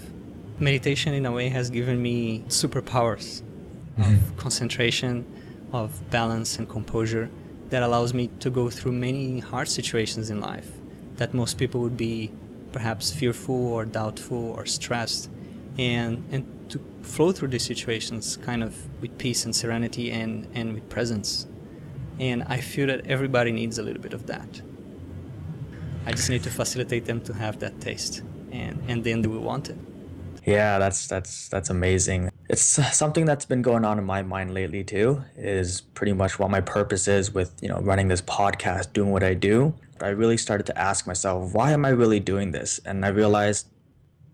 Meditation, 0.57 1.13
in 1.13 1.27
a 1.27 1.31
way, 1.31 1.49
has 1.49 1.69
given 1.69 2.01
me 2.01 2.43
superpowers 2.47 3.43
mm-hmm. 3.99 4.15
of 4.15 4.37
concentration, 4.37 5.25
of 5.71 6.09
balance, 6.09 6.57
and 6.57 6.67
composure 6.67 7.29
that 7.69 7.83
allows 7.83 8.15
me 8.15 8.31
to 8.39 8.49
go 8.49 8.67
through 8.71 8.93
many 8.93 9.39
hard 9.39 9.67
situations 9.67 10.31
in 10.31 10.41
life 10.41 10.71
that 11.17 11.35
most 11.35 11.59
people 11.59 11.81
would 11.81 11.97
be 11.97 12.31
perhaps 12.71 13.11
fearful 13.11 13.73
or 13.73 13.85
doubtful 13.85 14.51
or 14.57 14.65
stressed 14.65 15.29
and 15.77 16.23
and 16.31 16.58
flow 17.01 17.31
through 17.31 17.49
these 17.49 17.65
situations 17.65 18.37
kind 18.37 18.63
of 18.63 18.75
with 19.01 19.17
peace 19.17 19.45
and 19.45 19.55
serenity 19.55 20.11
and 20.11 20.47
and 20.53 20.73
with 20.73 20.87
presence. 20.89 21.47
And 22.19 22.43
i 22.43 22.59
feel 22.59 22.87
that 22.87 23.07
everybody 23.07 23.51
needs 23.51 23.79
a 23.79 23.83
little 23.83 24.01
bit 24.01 24.13
of 24.13 24.25
that. 24.27 24.61
I 26.05 26.11
just 26.11 26.29
need 26.29 26.43
to 26.43 26.49
facilitate 26.49 27.05
them 27.05 27.21
to 27.21 27.33
have 27.33 27.59
that 27.59 27.79
taste. 27.81 28.21
And 28.51 28.81
and 28.87 29.03
then 29.03 29.21
they 29.21 29.27
will 29.27 29.41
want 29.41 29.69
it? 29.69 29.77
Yeah 30.45 30.79
that's 30.79 31.07
that's 31.07 31.49
that's 31.49 31.69
amazing. 31.69 32.31
It's 32.49 32.61
something 32.61 33.25
that's 33.25 33.45
been 33.45 33.61
going 33.61 33.85
on 33.85 33.99
in 33.99 34.05
my 34.05 34.21
mind 34.23 34.53
lately 34.53 34.83
too 34.83 35.23
is 35.35 35.81
pretty 35.81 36.13
much 36.13 36.39
what 36.39 36.49
my 36.49 36.61
purpose 36.61 37.07
is 37.07 37.33
with 37.33 37.51
you 37.61 37.69
know 37.69 37.79
running 37.81 38.07
this 38.07 38.21
podcast 38.21 38.93
doing 38.93 39.11
what 39.11 39.23
i 39.23 39.33
do. 39.33 39.73
I 40.01 40.09
really 40.09 40.37
started 40.37 40.65
to 40.67 40.77
ask 40.77 41.05
myself 41.07 41.53
why 41.53 41.71
am 41.71 41.85
i 41.85 41.89
really 41.89 42.19
doing 42.19 42.51
this? 42.51 42.79
And 42.85 43.05
i 43.05 43.09
realized 43.09 43.67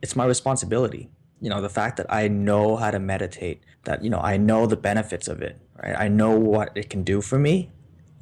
it's 0.01 0.15
my 0.15 0.25
responsibility 0.25 1.09
you 1.45 1.49
know 1.51 1.61
the 1.61 1.73
fact 1.79 1.93
that 1.97 2.07
i 2.09 2.27
know 2.27 2.75
how 2.75 2.89
to 2.89 2.99
meditate 2.99 3.59
that 3.87 4.03
you 4.03 4.09
know 4.09 4.21
i 4.31 4.35
know 4.35 4.65
the 4.65 4.79
benefits 4.89 5.27
of 5.27 5.37
it 5.47 5.55
right? 5.81 5.95
I 5.97 6.07
know 6.07 6.31
what 6.31 6.71
it 6.75 6.89
can 6.89 7.03
do 7.03 7.21
for 7.21 7.39
me. 7.39 7.71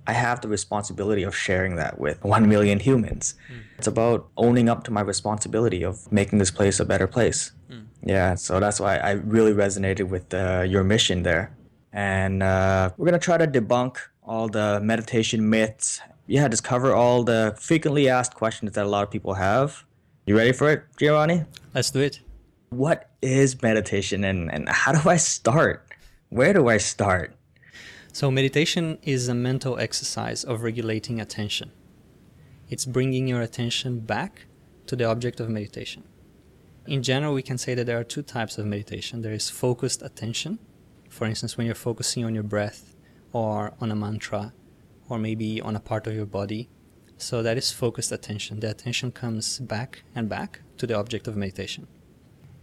I 0.06 0.14
have 0.14 0.42
the 0.42 0.50
responsibility 0.50 1.24
of 1.24 1.36
sharing 1.36 1.78
that 1.78 1.98
with 1.98 2.22
1 2.24 2.50
million 2.50 2.80
humans. 2.80 3.36
Mm. 3.50 3.62
it's 3.78 3.88
about 3.88 4.28
owning 4.36 4.68
up 4.68 4.84
to 4.86 4.92
my 4.92 5.02
responsibility 5.02 5.84
of 5.84 6.12
making 6.12 6.40
this 6.40 6.52
place 6.52 6.80
a 6.80 6.86
better 6.86 7.08
place. 7.08 7.52
Mm. 7.72 7.86
yeah 8.04 8.36
so 8.36 8.60
that's 8.60 8.80
why 8.80 8.98
i 8.98 9.12
really 9.12 9.54
resonated 9.54 10.10
with 10.10 10.34
uh, 10.34 10.64
your 10.74 10.84
mission 10.84 11.24
there. 11.24 11.56
And 11.94 12.42
uh, 12.42 12.90
we're 12.98 13.06
going 13.06 13.20
to 13.20 13.26
try 13.32 13.38
to 13.38 13.48
debunk 13.48 13.98
all 14.24 14.48
the 14.50 14.80
meditation 14.82 15.50
myths. 15.50 16.02
Yeah 16.28 16.48
just 16.48 16.64
cover 16.64 16.94
all 16.94 17.24
the 17.24 17.56
frequently 17.70 18.10
asked 18.10 18.36
questions 18.36 18.72
that 18.74 18.86
a 18.86 18.92
lot 18.96 19.04
of 19.04 19.12
people 19.12 19.36
have. 19.36 19.86
You 20.26 20.36
ready 20.36 20.54
for 20.54 20.70
it 20.74 20.84
giovanni? 20.98 21.46
Let's 21.74 21.92
do 21.92 22.02
it 22.02 22.20
what 22.78 23.12
is 23.22 23.62
meditation 23.62 24.24
and, 24.24 24.52
and 24.52 24.68
how 24.68 24.92
do 24.92 25.10
I 25.10 25.18
start? 25.18 25.88
Where 26.30 26.54
do 26.54 26.68
I 26.68 26.78
start? 26.78 27.36
So, 28.12 28.30
meditation 28.30 29.00
is 29.02 29.28
a 29.28 29.34
mental 29.34 29.80
exercise 29.80 30.44
of 30.44 30.62
regulating 30.62 31.20
attention. 31.20 31.72
It's 32.70 32.86
bringing 32.86 33.28
your 33.28 33.42
attention 33.42 34.02
back 34.02 34.46
to 34.88 34.96
the 34.96 35.06
object 35.06 35.40
of 35.40 35.50
meditation. 35.50 36.04
In 36.86 37.02
general, 37.02 37.34
we 37.34 37.42
can 37.42 37.58
say 37.58 37.74
that 37.76 37.86
there 37.86 38.00
are 38.00 38.04
two 38.04 38.22
types 38.22 38.58
of 38.58 38.66
meditation 38.66 39.22
there 39.22 39.34
is 39.34 39.50
focused 39.50 40.02
attention. 40.02 40.60
For 41.10 41.26
instance, 41.26 41.58
when 41.58 41.66
you're 41.66 41.76
focusing 41.76 42.26
on 42.26 42.34
your 42.34 42.44
breath 42.44 42.96
or 43.32 43.74
on 43.80 43.92
a 43.92 43.96
mantra 43.96 44.54
or 45.10 45.18
maybe 45.18 45.62
on 45.62 45.76
a 45.76 45.80
part 45.80 46.08
of 46.08 46.16
your 46.16 46.26
body. 46.26 46.70
So, 47.18 47.42
that 47.44 47.58
is 47.58 47.72
focused 47.72 48.12
attention. 48.12 48.60
The 48.60 48.70
attention 48.70 49.12
comes 49.12 49.60
back 49.60 50.04
and 50.14 50.28
back 50.28 50.62
to 50.78 50.88
the 50.88 50.98
object 50.98 51.28
of 51.28 51.36
meditation. 51.38 51.88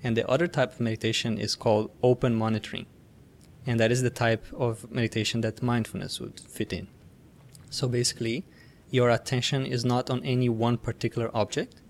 And 0.02 0.16
the 0.16 0.28
other 0.28 0.46
type 0.46 0.72
of 0.72 0.80
meditation 0.80 1.38
is 1.38 1.54
called 1.54 1.90
open 2.02 2.34
monitoring. 2.34 2.86
And 3.66 3.78
that 3.78 3.92
is 3.92 4.02
the 4.02 4.10
type 4.10 4.46
of 4.54 4.90
meditation 4.90 5.42
that 5.42 5.62
mindfulness 5.62 6.20
would 6.20 6.40
fit 6.40 6.72
in. 6.72 6.88
So 7.68 7.86
basically, 7.86 8.44
your 8.90 9.10
attention 9.10 9.66
is 9.66 9.84
not 9.84 10.10
on 10.10 10.24
any 10.24 10.48
one 10.48 10.78
particular 10.78 11.30
object. 11.34 11.82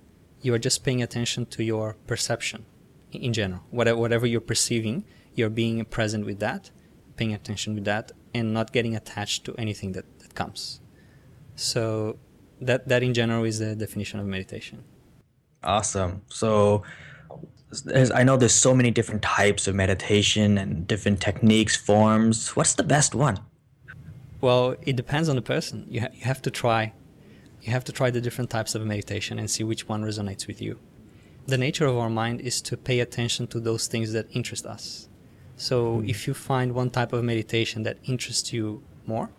You 0.42 0.54
are 0.54 0.58
just 0.58 0.84
paying 0.84 1.02
attention 1.02 1.46
to 1.46 1.62
your 1.62 1.96
perception 2.06 2.66
in 3.12 3.32
general. 3.32 3.62
Whatever 3.70 4.26
you're 4.26 4.40
perceiving, 4.40 5.04
you're 5.34 5.50
being 5.50 5.84
present 5.84 6.26
with 6.26 6.40
that, 6.40 6.70
paying 7.16 7.32
attention 7.32 7.74
with 7.74 7.84
that, 7.84 8.12
and 8.34 8.52
not 8.52 8.72
getting 8.72 8.96
attached 8.96 9.44
to 9.44 9.54
anything 9.56 9.92
that, 9.92 10.04
that 10.20 10.34
comes. 10.34 10.80
So 11.54 12.18
that 12.60 12.88
that 12.88 13.02
in 13.02 13.14
general 13.14 13.44
is 13.44 13.58
the 13.58 13.74
definition 13.74 14.20
of 14.20 14.26
meditation. 14.26 14.84
Awesome. 15.62 16.22
So 16.28 16.82
I 18.14 18.24
know 18.24 18.36
there's 18.36 18.54
so 18.54 18.74
many 18.74 18.90
different 18.90 19.22
types 19.22 19.68
of 19.68 19.74
meditation 19.74 20.58
and 20.58 20.86
different 20.86 21.20
techniques, 21.20 21.76
forms. 21.76 22.56
What's 22.56 22.74
the 22.74 22.82
best 22.82 23.14
one? 23.14 23.38
Well, 24.40 24.74
it 24.82 24.96
depends 24.96 25.28
on 25.28 25.36
the 25.36 25.42
person. 25.42 25.86
You, 25.88 26.00
ha- 26.00 26.08
you 26.12 26.24
have 26.24 26.42
to 26.42 26.50
try. 26.50 26.92
You 27.62 27.72
have 27.72 27.84
to 27.84 27.92
try 27.92 28.10
the 28.10 28.20
different 28.20 28.50
types 28.50 28.74
of 28.74 28.84
meditation 28.84 29.38
and 29.38 29.48
see 29.50 29.62
which 29.62 29.86
one 29.88 30.02
resonates 30.02 30.46
with 30.46 30.60
you. 30.60 30.78
The 31.46 31.58
nature 31.58 31.86
of 31.86 31.96
our 31.96 32.10
mind 32.10 32.40
is 32.40 32.60
to 32.62 32.76
pay 32.76 33.00
attention 33.00 33.46
to 33.48 33.60
those 33.60 33.86
things 33.86 34.12
that 34.14 34.26
interest 34.32 34.66
us. 34.66 35.08
So 35.56 35.98
mm. 35.98 36.08
if 36.08 36.26
you 36.26 36.34
find 36.34 36.72
one 36.72 36.90
type 36.90 37.12
of 37.12 37.22
meditation 37.22 37.82
that 37.82 37.98
interests 38.04 38.52
you 38.52 38.82
more, 39.06 39.30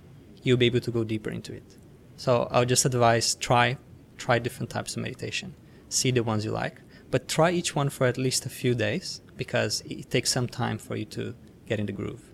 you'll 0.44 0.58
be 0.58 0.68
able 0.68 0.82
to 0.82 0.92
go 0.92 1.04
deeper 1.04 1.32
into 1.32 1.54
it. 1.54 1.78
So 2.16 2.48
I'll 2.52 2.66
just 2.66 2.86
advise 2.86 3.36
try 3.36 3.78
try 4.18 4.38
different 4.38 4.70
types 4.70 4.96
of 4.96 5.02
meditation. 5.02 5.56
See 5.90 6.12
the 6.12 6.22
ones 6.22 6.46
you 6.46 6.52
like 6.52 6.80
but 7.12 7.28
try 7.28 7.52
each 7.52 7.76
one 7.76 7.90
for 7.90 8.08
at 8.08 8.18
least 8.18 8.46
a 8.46 8.50
few 8.50 8.74
days 8.74 9.22
because 9.38 9.82
it 9.86 10.10
takes 10.10 10.32
some 10.32 10.48
time 10.48 10.78
for 10.78 10.96
you 10.96 11.06
to 11.06 11.36
get 11.68 11.80
in 11.80 11.86
the 11.86 11.92
groove. 11.92 12.32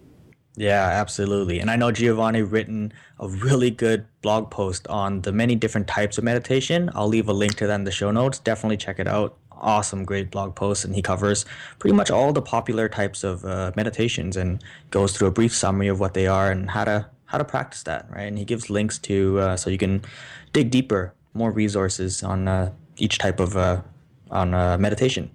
Yeah, 0.55 0.85
absolutely. 0.85 1.59
And 1.59 1.69
I 1.69 1.75
know 1.75 1.91
Giovanni 1.91 2.41
written 2.41 2.91
a 3.19 3.27
really 3.27 3.69
good 3.69 4.07
blog 4.23 4.49
post 4.49 4.87
on 4.87 5.21
the 5.21 5.31
many 5.31 5.55
different 5.55 5.87
types 5.87 6.17
of 6.17 6.23
meditation. 6.23 6.89
I'll 6.95 7.07
leave 7.07 7.29
a 7.29 7.33
link 7.33 7.55
to 7.57 7.67
that 7.67 7.75
in 7.75 7.83
the 7.83 7.91
show 7.91 8.09
notes. 8.09 8.39
Definitely 8.39 8.77
check 8.77 8.97
it 8.99 9.07
out. 9.07 9.37
Awesome, 9.51 10.03
great 10.03 10.31
blog 10.31 10.55
post, 10.55 10.85
and 10.85 10.95
he 10.95 11.01
covers 11.01 11.45
pretty 11.79 11.95
much 11.95 12.11
all 12.11 12.31
the 12.31 12.41
popular 12.41 12.89
types 12.89 13.23
of 13.23 13.43
uh, 13.45 13.71
meditations 13.75 14.37
and 14.37 14.63
goes 14.91 15.15
through 15.15 15.27
a 15.27 15.31
brief 15.31 15.53
summary 15.55 15.87
of 15.87 15.99
what 15.99 16.13
they 16.13 16.27
are 16.27 16.51
and 16.51 16.69
how 16.69 16.85
to 16.85 17.07
how 17.25 17.39
to 17.39 17.45
practice 17.45 17.83
that. 17.83 18.07
Right, 18.11 18.23
and 18.23 18.37
he 18.37 18.45
gives 18.45 18.69
links 18.69 18.99
to 18.99 19.39
uh, 19.39 19.57
so 19.57 19.71
you 19.71 19.79
can 19.79 20.03
dig 20.53 20.69
deeper, 20.69 21.13
more 21.33 21.51
resources 21.51 22.21
on 22.21 22.47
uh, 22.47 22.71
each 22.97 23.17
type 23.17 23.39
of 23.39 23.57
uh, 23.57 23.81
on 24.31 24.53
uh, 24.53 24.77
meditation. 24.77 25.31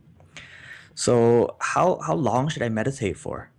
So 0.94 1.56
how 1.60 1.98
how 2.06 2.14
long 2.14 2.48
should 2.48 2.62
I 2.62 2.68
meditate 2.68 3.16
for? 3.16 3.50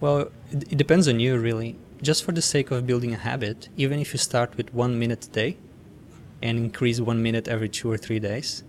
Well, 0.00 0.30
it, 0.50 0.72
it 0.72 0.78
depends 0.78 1.08
on 1.08 1.20
you 1.20 1.38
really. 1.38 1.76
Just 2.02 2.24
for 2.24 2.32
the 2.32 2.42
sake 2.42 2.72
of 2.72 2.84
building 2.84 3.14
a 3.14 3.16
habit, 3.16 3.68
even 3.76 4.00
if 4.00 4.12
you 4.12 4.18
start 4.18 4.56
with 4.56 4.74
one 4.74 4.98
minute 4.98 5.24
a 5.26 5.30
day 5.30 5.56
and 6.42 6.58
increase 6.58 7.00
one 7.00 7.22
minute 7.22 7.46
every 7.46 7.68
two 7.68 7.88
or 7.90 7.96
three 7.96 8.18
days, 8.18 8.64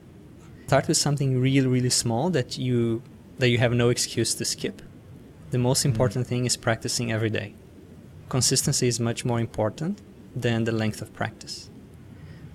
start 0.68 0.88
with 0.88 0.98
something 0.98 1.42
really 1.42 1.68
really 1.68 1.90
small 1.90 2.30
that 2.30 2.58
you 2.58 3.02
that 3.40 3.50
you 3.50 3.58
have 3.58 3.74
no 3.74 3.90
excuse 3.90 4.36
to 4.36 4.46
skip. 4.46 4.82
The 5.52 5.58
most 5.58 5.80
mm-hmm. 5.80 5.90
important 5.90 6.28
thing 6.28 6.46
is 6.46 6.58
practicing 6.58 7.12
every 7.12 7.30
day. 7.30 7.56
Consistency 8.30 8.88
is 8.88 9.00
much 9.00 9.26
more 9.26 9.40
important 9.40 10.02
than 10.36 10.64
the 10.64 10.72
length 10.72 11.02
of 11.02 11.14
practice 11.14 11.70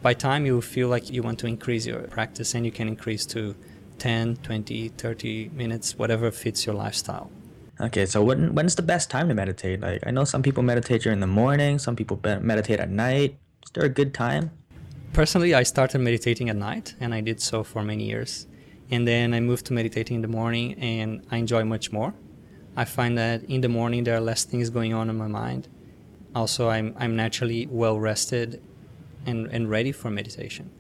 by 0.03 0.15
time 0.15 0.47
you 0.47 0.61
feel 0.61 0.89
like 0.89 1.11
you 1.11 1.23
want 1.23 1.39
to 1.41 1.47
increase 1.47 1.87
your 1.87 2.01
practice 2.03 2.55
and 2.55 2.65
you 2.65 2.73
can 2.73 2.89
increase 2.89 3.27
to 3.27 3.55
10 3.99 4.37
20 4.37 4.89
30 4.91 5.51
minutes 5.55 5.99
whatever 5.99 6.31
fits 6.31 6.65
your 6.67 6.75
lifestyle. 6.75 7.31
Okay 7.81 8.07
so 8.07 8.23
when 8.23 8.55
when's 8.55 8.77
the 8.77 8.83
best 8.83 9.11
time 9.11 9.29
to 9.29 9.35
meditate? 9.35 9.81
Like 9.81 10.07
i 10.07 10.11
know 10.11 10.25
some 10.25 10.43
people 10.43 10.63
meditate 10.63 11.03
during 11.03 11.21
the 11.21 11.27
morning 11.27 11.79
some 11.79 11.97
people 11.97 12.19
meditate 12.41 12.81
at 12.81 12.91
night. 12.91 13.39
Is 13.65 13.71
there 13.73 13.85
a 13.85 13.89
good 13.89 14.15
time? 14.15 14.51
Personally 15.13 15.55
i 15.55 15.65
started 15.65 15.99
meditating 15.99 16.49
at 16.49 16.57
night 16.57 16.95
and 17.01 17.13
i 17.13 17.21
did 17.21 17.41
so 17.41 17.65
for 17.65 17.83
many 17.83 18.05
years. 18.05 18.47
And 18.91 19.07
then 19.07 19.35
i 19.35 19.41
moved 19.41 19.67
to 19.67 19.73
meditating 19.73 20.17
in 20.17 20.23
the 20.23 20.29
morning 20.29 20.75
and 20.75 21.27
i 21.31 21.37
enjoy 21.37 21.65
much 21.65 21.91
more. 21.91 22.15
I 22.77 22.85
find 22.85 23.19
that 23.19 23.43
in 23.45 23.63
the 23.63 23.69
morning 23.69 24.05
there 24.05 24.17
are 24.17 24.21
less 24.21 24.45
things 24.45 24.71
going 24.71 24.95
on 24.95 25.11
in 25.11 25.17
my 25.17 25.27
mind. 25.27 25.67
Also 26.37 26.69
i'm, 26.69 26.95
I'm 26.99 27.17
naturally 27.17 27.67
well 27.67 27.99
rested 27.99 28.63
and, 29.27 29.47
and 29.49 29.71
ready 29.71 29.93
for 29.93 30.11
meditation. 30.11 30.71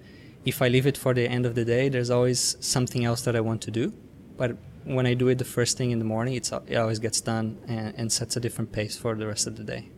If 0.44 0.62
I 0.62 0.68
leave 0.68 0.86
it 0.86 0.96
for 0.96 1.12
the 1.14 1.28
end 1.28 1.46
of 1.46 1.54
the 1.54 1.64
day, 1.64 1.88
there's 1.88 2.10
always 2.10 2.56
something 2.60 3.04
else 3.04 3.22
that 3.22 3.36
I 3.36 3.40
want 3.40 3.60
to 3.62 3.70
do. 3.70 3.92
But 4.36 4.56
when 4.84 5.06
I 5.06 5.14
do 5.14 5.28
it 5.28 5.38
the 5.38 5.44
first 5.44 5.76
thing 5.76 5.90
in 5.90 5.98
the 5.98 6.04
morning, 6.04 6.34
it's, 6.34 6.50
it 6.66 6.76
always 6.76 6.98
gets 6.98 7.20
done 7.20 7.58
and, 7.68 7.94
and 7.96 8.12
sets 8.12 8.36
a 8.36 8.40
different 8.40 8.72
pace 8.72 8.96
for 8.96 9.14
the 9.14 9.26
rest 9.26 9.46
of 9.46 9.56
the 9.56 9.64
day. 9.64 9.88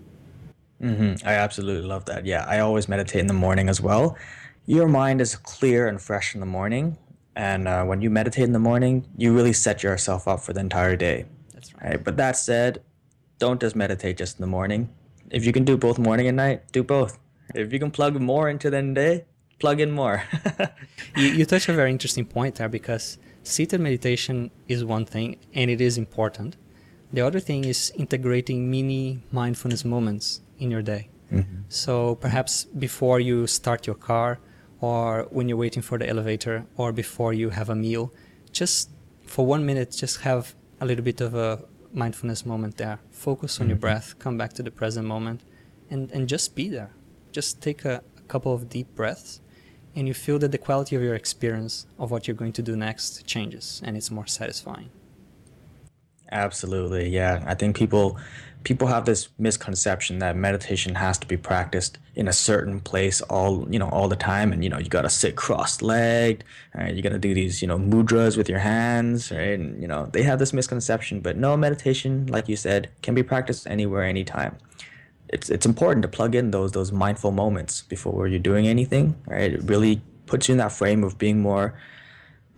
Mm-hmm. 0.82 1.26
I 1.28 1.34
absolutely 1.34 1.86
love 1.86 2.06
that. 2.06 2.24
Yeah, 2.24 2.44
I 2.48 2.60
always 2.60 2.88
meditate 2.88 3.20
in 3.20 3.26
the 3.26 3.34
morning 3.34 3.68
as 3.68 3.80
well. 3.80 4.16
Your 4.66 4.88
mind 4.88 5.20
is 5.20 5.36
clear 5.36 5.86
and 5.88 6.00
fresh 6.00 6.34
in 6.34 6.40
the 6.40 6.46
morning, 6.46 6.96
and 7.36 7.68
uh, 7.68 7.84
when 7.84 8.00
you 8.00 8.10
meditate 8.10 8.44
in 8.44 8.52
the 8.52 8.58
morning, 8.58 9.06
you 9.16 9.34
really 9.34 9.52
set 9.52 9.82
yourself 9.82 10.26
up 10.26 10.40
for 10.40 10.52
the 10.52 10.60
entire 10.60 10.96
day. 10.96 11.26
That's 11.52 11.74
right. 11.74 11.84
right. 11.84 12.04
But 12.04 12.16
that 12.16 12.36
said, 12.36 12.82
don't 13.38 13.60
just 13.60 13.76
meditate 13.76 14.16
just 14.16 14.38
in 14.38 14.40
the 14.40 14.46
morning. 14.46 14.88
If 15.30 15.44
you 15.44 15.52
can 15.52 15.64
do 15.64 15.76
both 15.76 15.98
morning 15.98 16.26
and 16.26 16.36
night, 16.36 16.72
do 16.72 16.82
both. 16.82 17.18
If 17.54 17.72
you 17.72 17.78
can 17.78 17.90
plug 17.90 18.20
more 18.20 18.48
into 18.48 18.70
the 18.70 18.82
day, 18.82 19.24
plug 19.58 19.80
in 19.80 19.90
more. 19.90 20.24
you, 21.16 21.28
you 21.28 21.44
touch 21.44 21.68
a 21.68 21.72
very 21.72 21.90
interesting 21.90 22.24
point 22.24 22.56
there 22.56 22.68
because 22.68 23.18
seated 23.42 23.80
meditation 23.80 24.50
is 24.68 24.84
one 24.84 25.04
thing 25.04 25.36
and 25.54 25.70
it 25.70 25.80
is 25.80 25.98
important. 25.98 26.56
The 27.12 27.20
other 27.20 27.40
thing 27.40 27.64
is 27.64 27.92
integrating 27.96 28.70
mini 28.70 29.20
mindfulness 29.32 29.84
moments 29.84 30.40
in 30.58 30.70
your 30.70 30.82
day. 30.82 31.08
Mm-hmm. 31.32 31.62
So 31.68 32.14
perhaps 32.16 32.64
before 32.64 33.20
you 33.20 33.46
start 33.46 33.86
your 33.86 33.96
car, 33.96 34.38
or 34.80 35.26
when 35.30 35.48
you're 35.48 35.58
waiting 35.58 35.82
for 35.82 35.98
the 35.98 36.08
elevator, 36.08 36.64
or 36.76 36.92
before 36.92 37.32
you 37.34 37.50
have 37.50 37.68
a 37.68 37.74
meal, 37.74 38.12
just 38.50 38.90
for 39.26 39.44
one 39.44 39.66
minute, 39.66 39.90
just 39.90 40.22
have 40.22 40.54
a 40.80 40.86
little 40.86 41.04
bit 41.04 41.20
of 41.20 41.34
a 41.34 41.62
mindfulness 41.92 42.46
moment 42.46 42.76
there. 42.78 42.98
Focus 43.10 43.58
on 43.58 43.64
mm-hmm. 43.64 43.70
your 43.70 43.78
breath, 43.78 44.18
come 44.18 44.38
back 44.38 44.52
to 44.54 44.62
the 44.62 44.70
present 44.70 45.06
moment, 45.06 45.42
and, 45.90 46.10
and 46.12 46.28
just 46.28 46.54
be 46.54 46.68
there. 46.68 46.92
Just 47.32 47.60
take 47.60 47.84
a, 47.84 48.02
a 48.16 48.20
couple 48.22 48.52
of 48.52 48.68
deep 48.68 48.94
breaths, 48.94 49.40
and 49.94 50.06
you 50.08 50.14
feel 50.14 50.38
that 50.38 50.52
the 50.52 50.58
quality 50.58 50.96
of 50.96 51.02
your 51.02 51.14
experience 51.14 51.86
of 51.98 52.10
what 52.10 52.26
you're 52.26 52.36
going 52.36 52.52
to 52.54 52.62
do 52.62 52.76
next 52.76 53.26
changes, 53.26 53.80
and 53.84 53.96
it's 53.96 54.10
more 54.10 54.26
satisfying. 54.26 54.90
Absolutely, 56.32 57.08
yeah. 57.08 57.42
I 57.46 57.54
think 57.54 57.76
people 57.76 58.18
people 58.62 58.88
have 58.88 59.06
this 59.06 59.28
misconception 59.38 60.18
that 60.18 60.36
meditation 60.36 60.94
has 60.94 61.18
to 61.18 61.26
be 61.26 61.36
practiced 61.36 61.98
in 62.14 62.28
a 62.28 62.32
certain 62.32 62.80
place 62.80 63.22
all 63.22 63.66
you 63.70 63.78
know 63.78 63.88
all 63.88 64.08
the 64.08 64.16
time 64.16 64.52
and 64.52 64.62
you 64.62 64.68
know 64.68 64.78
you 64.78 64.88
got 64.88 65.02
to 65.02 65.08
sit 65.08 65.34
cross-legged 65.34 66.44
right 66.74 66.94
you 66.94 67.02
got 67.02 67.10
to 67.12 67.18
do 67.18 67.32
these 67.32 67.62
you 67.62 67.68
know 67.68 67.78
mudras 67.78 68.36
with 68.36 68.48
your 68.48 68.58
hands 68.58 69.30
right 69.30 69.58
and 69.58 69.80
you 69.80 69.88
know 69.88 70.06
they 70.12 70.22
have 70.22 70.38
this 70.38 70.52
misconception 70.52 71.20
but 71.20 71.36
no 71.36 71.56
meditation 71.56 72.26
like 72.26 72.48
you 72.48 72.56
said 72.56 72.90
can 73.02 73.14
be 73.14 73.22
practiced 73.22 73.66
anywhere 73.66 74.02
anytime 74.02 74.56
it's 75.32 75.48
it's 75.48 75.64
important 75.64 76.02
to 76.02 76.08
plug 76.08 76.34
in 76.34 76.50
those 76.50 76.72
those 76.72 76.92
mindful 76.92 77.30
moments 77.30 77.82
before 77.82 78.26
you're 78.28 78.38
doing 78.38 78.66
anything 78.66 79.16
right? 79.26 79.52
It 79.54 79.62
really 79.64 80.02
puts 80.26 80.48
you 80.48 80.52
in 80.52 80.58
that 80.58 80.72
frame 80.72 81.02
of 81.04 81.18
being 81.18 81.40
more 81.40 81.74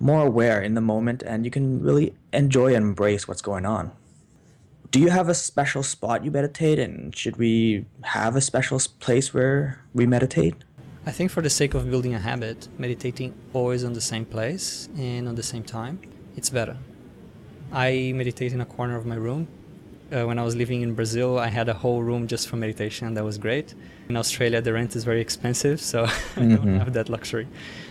more 0.01 0.27
aware 0.27 0.61
in 0.61 0.75
the 0.75 0.81
moment 0.81 1.23
and 1.23 1.45
you 1.45 1.51
can 1.51 1.81
really 1.83 2.15
enjoy 2.33 2.75
and 2.75 2.85
embrace 2.85 3.29
what's 3.29 3.43
going 3.43 3.65
on. 3.65 3.93
Do 4.91 4.99
you 4.99 5.11
have 5.11 5.29
a 5.29 5.35
special 5.35 5.83
spot 5.83 6.25
you 6.25 6.31
meditate 6.31 6.79
and 6.79 7.15
should 7.15 7.37
we 7.37 7.87
have 8.03 8.37
a 8.37 8.41
special 8.41 8.81
place 9.01 9.33
where 9.33 9.81
we 9.95 10.07
meditate? 10.07 10.55
I 11.07 11.13
think 11.13 11.31
for 11.31 11.43
the 11.43 11.51
sake 11.51 11.75
of 11.75 11.91
building 11.91 12.15
a 12.15 12.19
habit 12.19 12.69
meditating 12.79 13.35
always 13.53 13.85
on 13.85 13.93
the 13.93 14.01
same 14.01 14.25
place 14.25 14.89
and 14.97 15.29
on 15.29 15.35
the 15.35 15.43
same 15.43 15.63
time 15.63 16.01
it's 16.37 16.51
better. 16.51 16.77
I 17.73 18.13
meditate 18.15 18.53
in 18.53 18.61
a 18.61 18.67
corner 18.67 18.97
of 18.97 19.07
my 19.07 19.17
room 19.17 19.49
uh, 20.13 20.27
when 20.27 20.39
i 20.39 20.43
was 20.43 20.55
living 20.57 20.83
in 20.83 20.95
brazil 20.95 21.39
i 21.39 21.49
had 21.49 21.69
a 21.69 21.75
whole 21.75 22.03
room 22.03 22.27
just 22.27 22.49
for 22.49 22.57
meditation 22.57 23.15
that 23.15 23.25
was 23.25 23.39
great 23.39 23.75
in 24.09 24.17
australia 24.17 24.61
the 24.61 24.73
rent 24.73 24.95
is 24.97 25.05
very 25.05 25.21
expensive 25.21 25.81
so 25.81 26.05
mm-hmm. 26.05 26.41
i 26.41 26.43
don't 26.43 26.59
mm-hmm. 26.59 26.79
have 26.79 26.93
that 26.93 27.09
luxury 27.09 27.49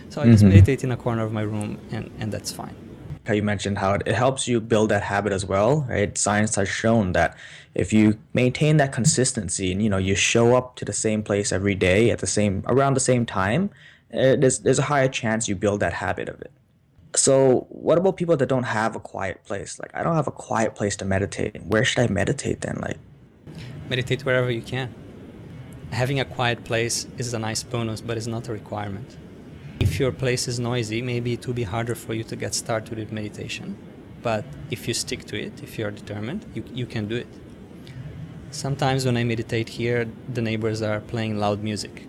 so 0.08 0.20
i 0.20 0.26
just 0.26 0.42
mm-hmm. 0.42 0.50
meditate 0.50 0.84
in 0.84 0.92
a 0.92 0.96
corner 0.96 1.22
of 1.22 1.32
my 1.32 1.42
room 1.42 1.78
and, 1.90 2.10
and 2.18 2.32
that's 2.32 2.52
fine 2.52 2.74
how 3.26 3.34
you 3.34 3.42
mentioned 3.42 3.78
how 3.78 3.94
it, 3.94 4.02
it 4.06 4.14
helps 4.14 4.48
you 4.48 4.60
build 4.60 4.88
that 4.88 5.02
habit 5.02 5.32
as 5.32 5.44
well 5.44 5.86
right 5.88 6.16
science 6.18 6.54
has 6.56 6.68
shown 6.68 7.12
that 7.12 7.36
if 7.74 7.92
you 7.92 8.18
maintain 8.34 8.76
that 8.76 8.92
consistency 8.92 9.72
and 9.72 9.82
you 9.82 9.88
know 9.88 9.98
you 9.98 10.14
show 10.14 10.56
up 10.56 10.76
to 10.76 10.84
the 10.84 10.92
same 10.92 11.22
place 11.22 11.52
every 11.52 11.74
day 11.74 12.10
at 12.10 12.18
the 12.18 12.26
same 12.26 12.62
around 12.66 12.94
the 12.94 13.00
same 13.00 13.24
time 13.24 13.70
uh, 14.12 14.36
there's 14.36 14.60
there's 14.60 14.78
a 14.78 14.82
higher 14.82 15.08
chance 15.08 15.48
you 15.48 15.54
build 15.54 15.80
that 15.80 15.92
habit 15.92 16.28
of 16.28 16.40
it 16.40 16.50
so 17.14 17.66
what 17.68 17.98
about 17.98 18.16
people 18.16 18.36
that 18.36 18.48
don't 18.48 18.64
have 18.64 18.96
a 18.96 19.00
quiet 19.00 19.44
place 19.44 19.78
like 19.78 19.90
i 19.94 20.02
don't 20.02 20.16
have 20.16 20.26
a 20.26 20.32
quiet 20.32 20.74
place 20.74 20.96
to 20.96 21.04
meditate 21.04 21.62
where 21.64 21.84
should 21.84 21.98
i 21.98 22.06
meditate 22.06 22.60
then 22.62 22.78
like 22.80 22.98
meditate 23.88 24.24
wherever 24.24 24.50
you 24.50 24.62
can 24.62 24.94
having 25.90 26.18
a 26.18 26.24
quiet 26.24 26.64
place 26.64 27.06
is 27.18 27.34
a 27.34 27.38
nice 27.38 27.62
bonus 27.62 28.00
but 28.00 28.16
it's 28.16 28.26
not 28.26 28.48
a 28.48 28.52
requirement 28.52 29.18
if 29.82 29.98
your 29.98 30.12
place 30.12 30.46
is 30.46 30.60
noisy, 30.60 31.02
maybe 31.02 31.32
it 31.32 31.44
will 31.46 31.54
be 31.54 31.64
harder 31.64 31.96
for 31.96 32.14
you 32.14 32.22
to 32.24 32.36
get 32.36 32.54
started 32.54 32.98
with 32.98 33.10
meditation. 33.10 33.76
But 34.22 34.44
if 34.70 34.86
you 34.86 34.94
stick 34.94 35.24
to 35.24 35.36
it, 35.46 35.60
if 35.62 35.76
you're 35.76 35.90
determined, 35.90 36.46
you, 36.54 36.62
you 36.72 36.86
can 36.86 37.08
do 37.08 37.16
it. 37.16 37.26
Sometimes 38.52 39.04
when 39.04 39.16
I 39.16 39.24
meditate 39.24 39.68
here, 39.68 40.08
the 40.32 40.40
neighbors 40.40 40.82
are 40.82 41.00
playing 41.00 41.38
loud 41.38 41.64
music. 41.64 42.06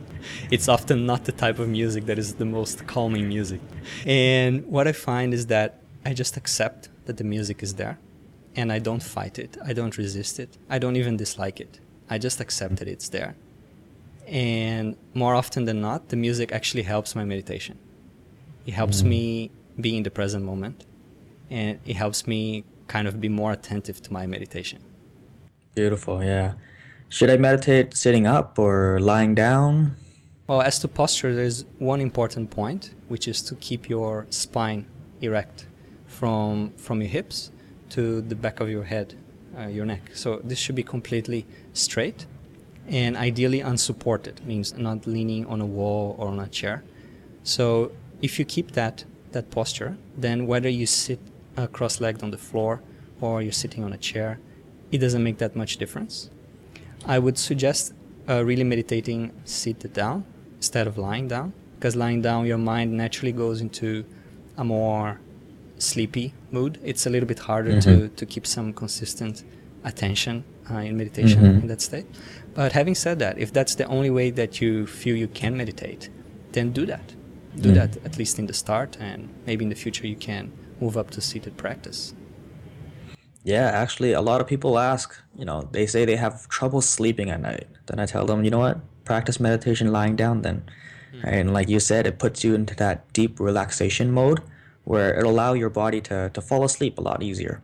It's 0.51 0.67
often 0.67 1.05
not 1.05 1.25
the 1.25 1.31
type 1.31 1.59
of 1.59 1.67
music 1.69 2.05
that 2.05 2.17
is 2.17 2.35
the 2.35 2.45
most 2.45 2.87
calming 2.87 3.27
music. 3.27 3.61
And 4.05 4.65
what 4.67 4.87
I 4.87 4.91
find 4.91 5.33
is 5.33 5.47
that 5.47 5.79
I 6.05 6.13
just 6.13 6.37
accept 6.37 6.89
that 7.05 7.17
the 7.17 7.23
music 7.23 7.63
is 7.63 7.75
there 7.75 7.97
and 8.55 8.71
I 8.71 8.79
don't 8.79 9.03
fight 9.03 9.39
it. 9.39 9.57
I 9.65 9.73
don't 9.73 9.97
resist 9.97 10.39
it. 10.39 10.57
I 10.69 10.79
don't 10.79 10.95
even 10.95 11.17
dislike 11.17 11.59
it. 11.59 11.79
I 12.09 12.17
just 12.17 12.39
accept 12.39 12.75
that 12.77 12.87
it's 12.87 13.09
there 13.09 13.35
and 14.27 14.95
more 15.13 15.35
often 15.35 15.65
than 15.65 15.81
not 15.81 16.09
the 16.09 16.15
music 16.15 16.51
actually 16.51 16.83
helps 16.83 17.15
my 17.15 17.25
meditation 17.25 17.77
it 18.65 18.73
helps 18.73 19.01
mm. 19.01 19.07
me 19.07 19.51
be 19.79 19.97
in 19.97 20.03
the 20.03 20.11
present 20.11 20.43
moment 20.45 20.85
and 21.49 21.79
it 21.85 21.95
helps 21.95 22.25
me 22.25 22.63
kind 22.87 23.07
of 23.07 23.19
be 23.19 23.27
more 23.27 23.51
attentive 23.51 24.01
to 24.01 24.13
my 24.13 24.25
meditation 24.25 24.79
beautiful 25.75 26.23
yeah 26.23 26.53
should 27.09 27.29
i 27.29 27.35
meditate 27.35 27.95
sitting 27.95 28.25
up 28.25 28.57
or 28.57 28.99
lying 28.99 29.35
down 29.35 29.95
well 30.47 30.61
as 30.61 30.79
to 30.79 30.87
posture 30.87 31.33
there's 31.33 31.65
one 31.79 32.01
important 32.01 32.49
point 32.49 32.93
which 33.07 33.27
is 33.27 33.41
to 33.41 33.55
keep 33.55 33.89
your 33.89 34.25
spine 34.29 34.85
erect 35.21 35.67
from 36.05 36.71
from 36.77 37.01
your 37.01 37.09
hips 37.09 37.51
to 37.89 38.21
the 38.21 38.35
back 38.35 38.59
of 38.59 38.69
your 38.69 38.83
head 38.83 39.15
uh, 39.57 39.67
your 39.67 39.85
neck. 39.85 40.01
So 40.13 40.41
this 40.43 40.59
should 40.59 40.75
be 40.75 40.83
completely 40.83 41.45
straight 41.73 42.25
and 42.87 43.15
ideally 43.15 43.61
unsupported 43.61 44.45
means 44.45 44.75
not 44.77 45.07
leaning 45.07 45.45
on 45.45 45.61
a 45.61 45.65
wall 45.65 46.15
or 46.17 46.27
on 46.27 46.39
a 46.39 46.47
chair. 46.47 46.83
So 47.43 47.91
if 48.21 48.39
you 48.39 48.45
keep 48.45 48.71
that 48.71 49.05
that 49.31 49.49
posture 49.49 49.97
then 50.17 50.47
whether 50.47 50.69
you 50.69 50.85
sit 50.85 51.19
uh, 51.57 51.67
cross-legged 51.67 52.21
on 52.23 52.31
the 52.31 52.37
floor 52.37 52.81
or 53.21 53.41
you're 53.41 53.51
sitting 53.51 53.83
on 53.83 53.93
a 53.93 53.97
chair 53.97 54.39
it 54.91 54.97
doesn't 54.97 55.23
make 55.23 55.37
that 55.37 55.55
much 55.55 55.77
difference. 55.77 56.29
I 57.05 57.19
would 57.19 57.37
suggest 57.37 57.93
uh, 58.29 58.43
really 58.43 58.63
meditating 58.63 59.31
seated 59.45 59.93
down 59.93 60.25
instead 60.63 60.85
of 60.87 60.97
lying 60.97 61.27
down 61.27 61.47
because 61.75 61.95
lying 61.95 62.21
down 62.21 62.45
your 62.45 62.61
mind 62.73 62.89
naturally 63.03 63.35
goes 63.43 63.57
into 63.65 64.05
a 64.57 64.63
more 64.63 65.19
sleepy 65.77 66.27
mood 66.51 66.79
it's 66.83 67.05
a 67.05 67.09
little 67.09 67.29
bit 67.33 67.39
harder 67.49 67.73
mm-hmm. 67.73 68.01
to, 68.01 68.09
to 68.19 68.25
keep 68.33 68.45
some 68.47 68.67
consistent 68.83 69.43
attention 69.83 70.35
uh, 70.71 70.75
in 70.89 70.95
meditation 70.95 71.41
mm-hmm. 71.41 71.61
in 71.63 71.67
that 71.67 71.81
state 71.81 72.07
but 72.53 72.73
having 72.73 72.95
said 72.95 73.19
that, 73.19 73.37
if 73.37 73.51
that's 73.51 73.75
the 73.75 73.85
only 73.85 74.09
way 74.09 74.29
that 74.31 74.61
you 74.61 74.85
feel 74.85 75.15
you 75.15 75.27
can 75.27 75.57
meditate, 75.57 76.09
then 76.51 76.71
do 76.71 76.85
that. 76.85 77.13
Do 77.55 77.71
mm. 77.71 77.75
that 77.75 77.97
at 78.05 78.17
least 78.17 78.39
in 78.39 78.47
the 78.47 78.53
start, 78.53 78.97
and 78.99 79.29
maybe 79.45 79.65
in 79.65 79.69
the 79.69 79.75
future 79.75 80.07
you 80.07 80.15
can 80.15 80.51
move 80.79 80.97
up 80.97 81.11
to 81.11 81.21
seated 81.21 81.57
practice. 81.57 82.13
Yeah, 83.43 83.65
actually, 83.65 84.13
a 84.13 84.21
lot 84.21 84.39
of 84.39 84.47
people 84.47 84.79
ask, 84.79 85.15
you 85.35 85.45
know, 85.45 85.67
they 85.71 85.85
say 85.85 86.05
they 86.05 86.15
have 86.15 86.47
trouble 86.47 86.81
sleeping 86.81 87.29
at 87.29 87.41
night. 87.41 87.67
Then 87.87 87.99
I 87.99 88.05
tell 88.05 88.25
them, 88.25 88.43
you 88.43 88.51
know 88.51 88.59
what, 88.59 88.79
practice 89.05 89.39
meditation 89.39 89.91
lying 89.91 90.15
down 90.15 90.41
then. 90.41 90.63
Mm. 91.13 91.19
And 91.23 91.53
like 91.53 91.69
you 91.69 91.79
said, 91.79 92.07
it 92.07 92.19
puts 92.19 92.43
you 92.43 92.55
into 92.55 92.75
that 92.75 93.11
deep 93.13 93.39
relaxation 93.39 94.11
mode 94.11 94.41
where 94.83 95.17
it'll 95.17 95.31
allow 95.31 95.53
your 95.53 95.69
body 95.69 96.01
to, 96.01 96.29
to 96.33 96.41
fall 96.41 96.63
asleep 96.63 96.97
a 96.97 97.01
lot 97.01 97.23
easier. 97.23 97.61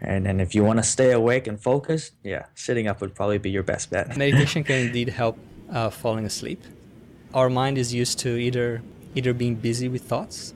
And 0.00 0.26
then 0.26 0.40
if 0.40 0.54
you 0.54 0.64
want 0.64 0.78
to 0.78 0.82
stay 0.82 1.12
awake 1.12 1.46
and 1.46 1.60
focused, 1.60 2.12
yeah, 2.24 2.46
sitting 2.54 2.88
up 2.88 3.00
would 3.00 3.14
probably 3.14 3.38
be 3.38 3.50
your 3.50 3.62
best 3.62 3.90
bet. 3.90 4.16
Meditation 4.16 4.64
can 4.64 4.86
indeed 4.86 5.10
help 5.10 5.38
uh, 5.70 5.90
falling 5.90 6.26
asleep. 6.26 6.62
Our 7.34 7.48
mind 7.48 7.78
is 7.78 7.94
used 7.94 8.18
to 8.20 8.36
either 8.36 8.82
either 9.14 9.32
being 9.32 9.54
busy 9.54 9.88
with 9.88 10.02
thoughts 10.02 10.54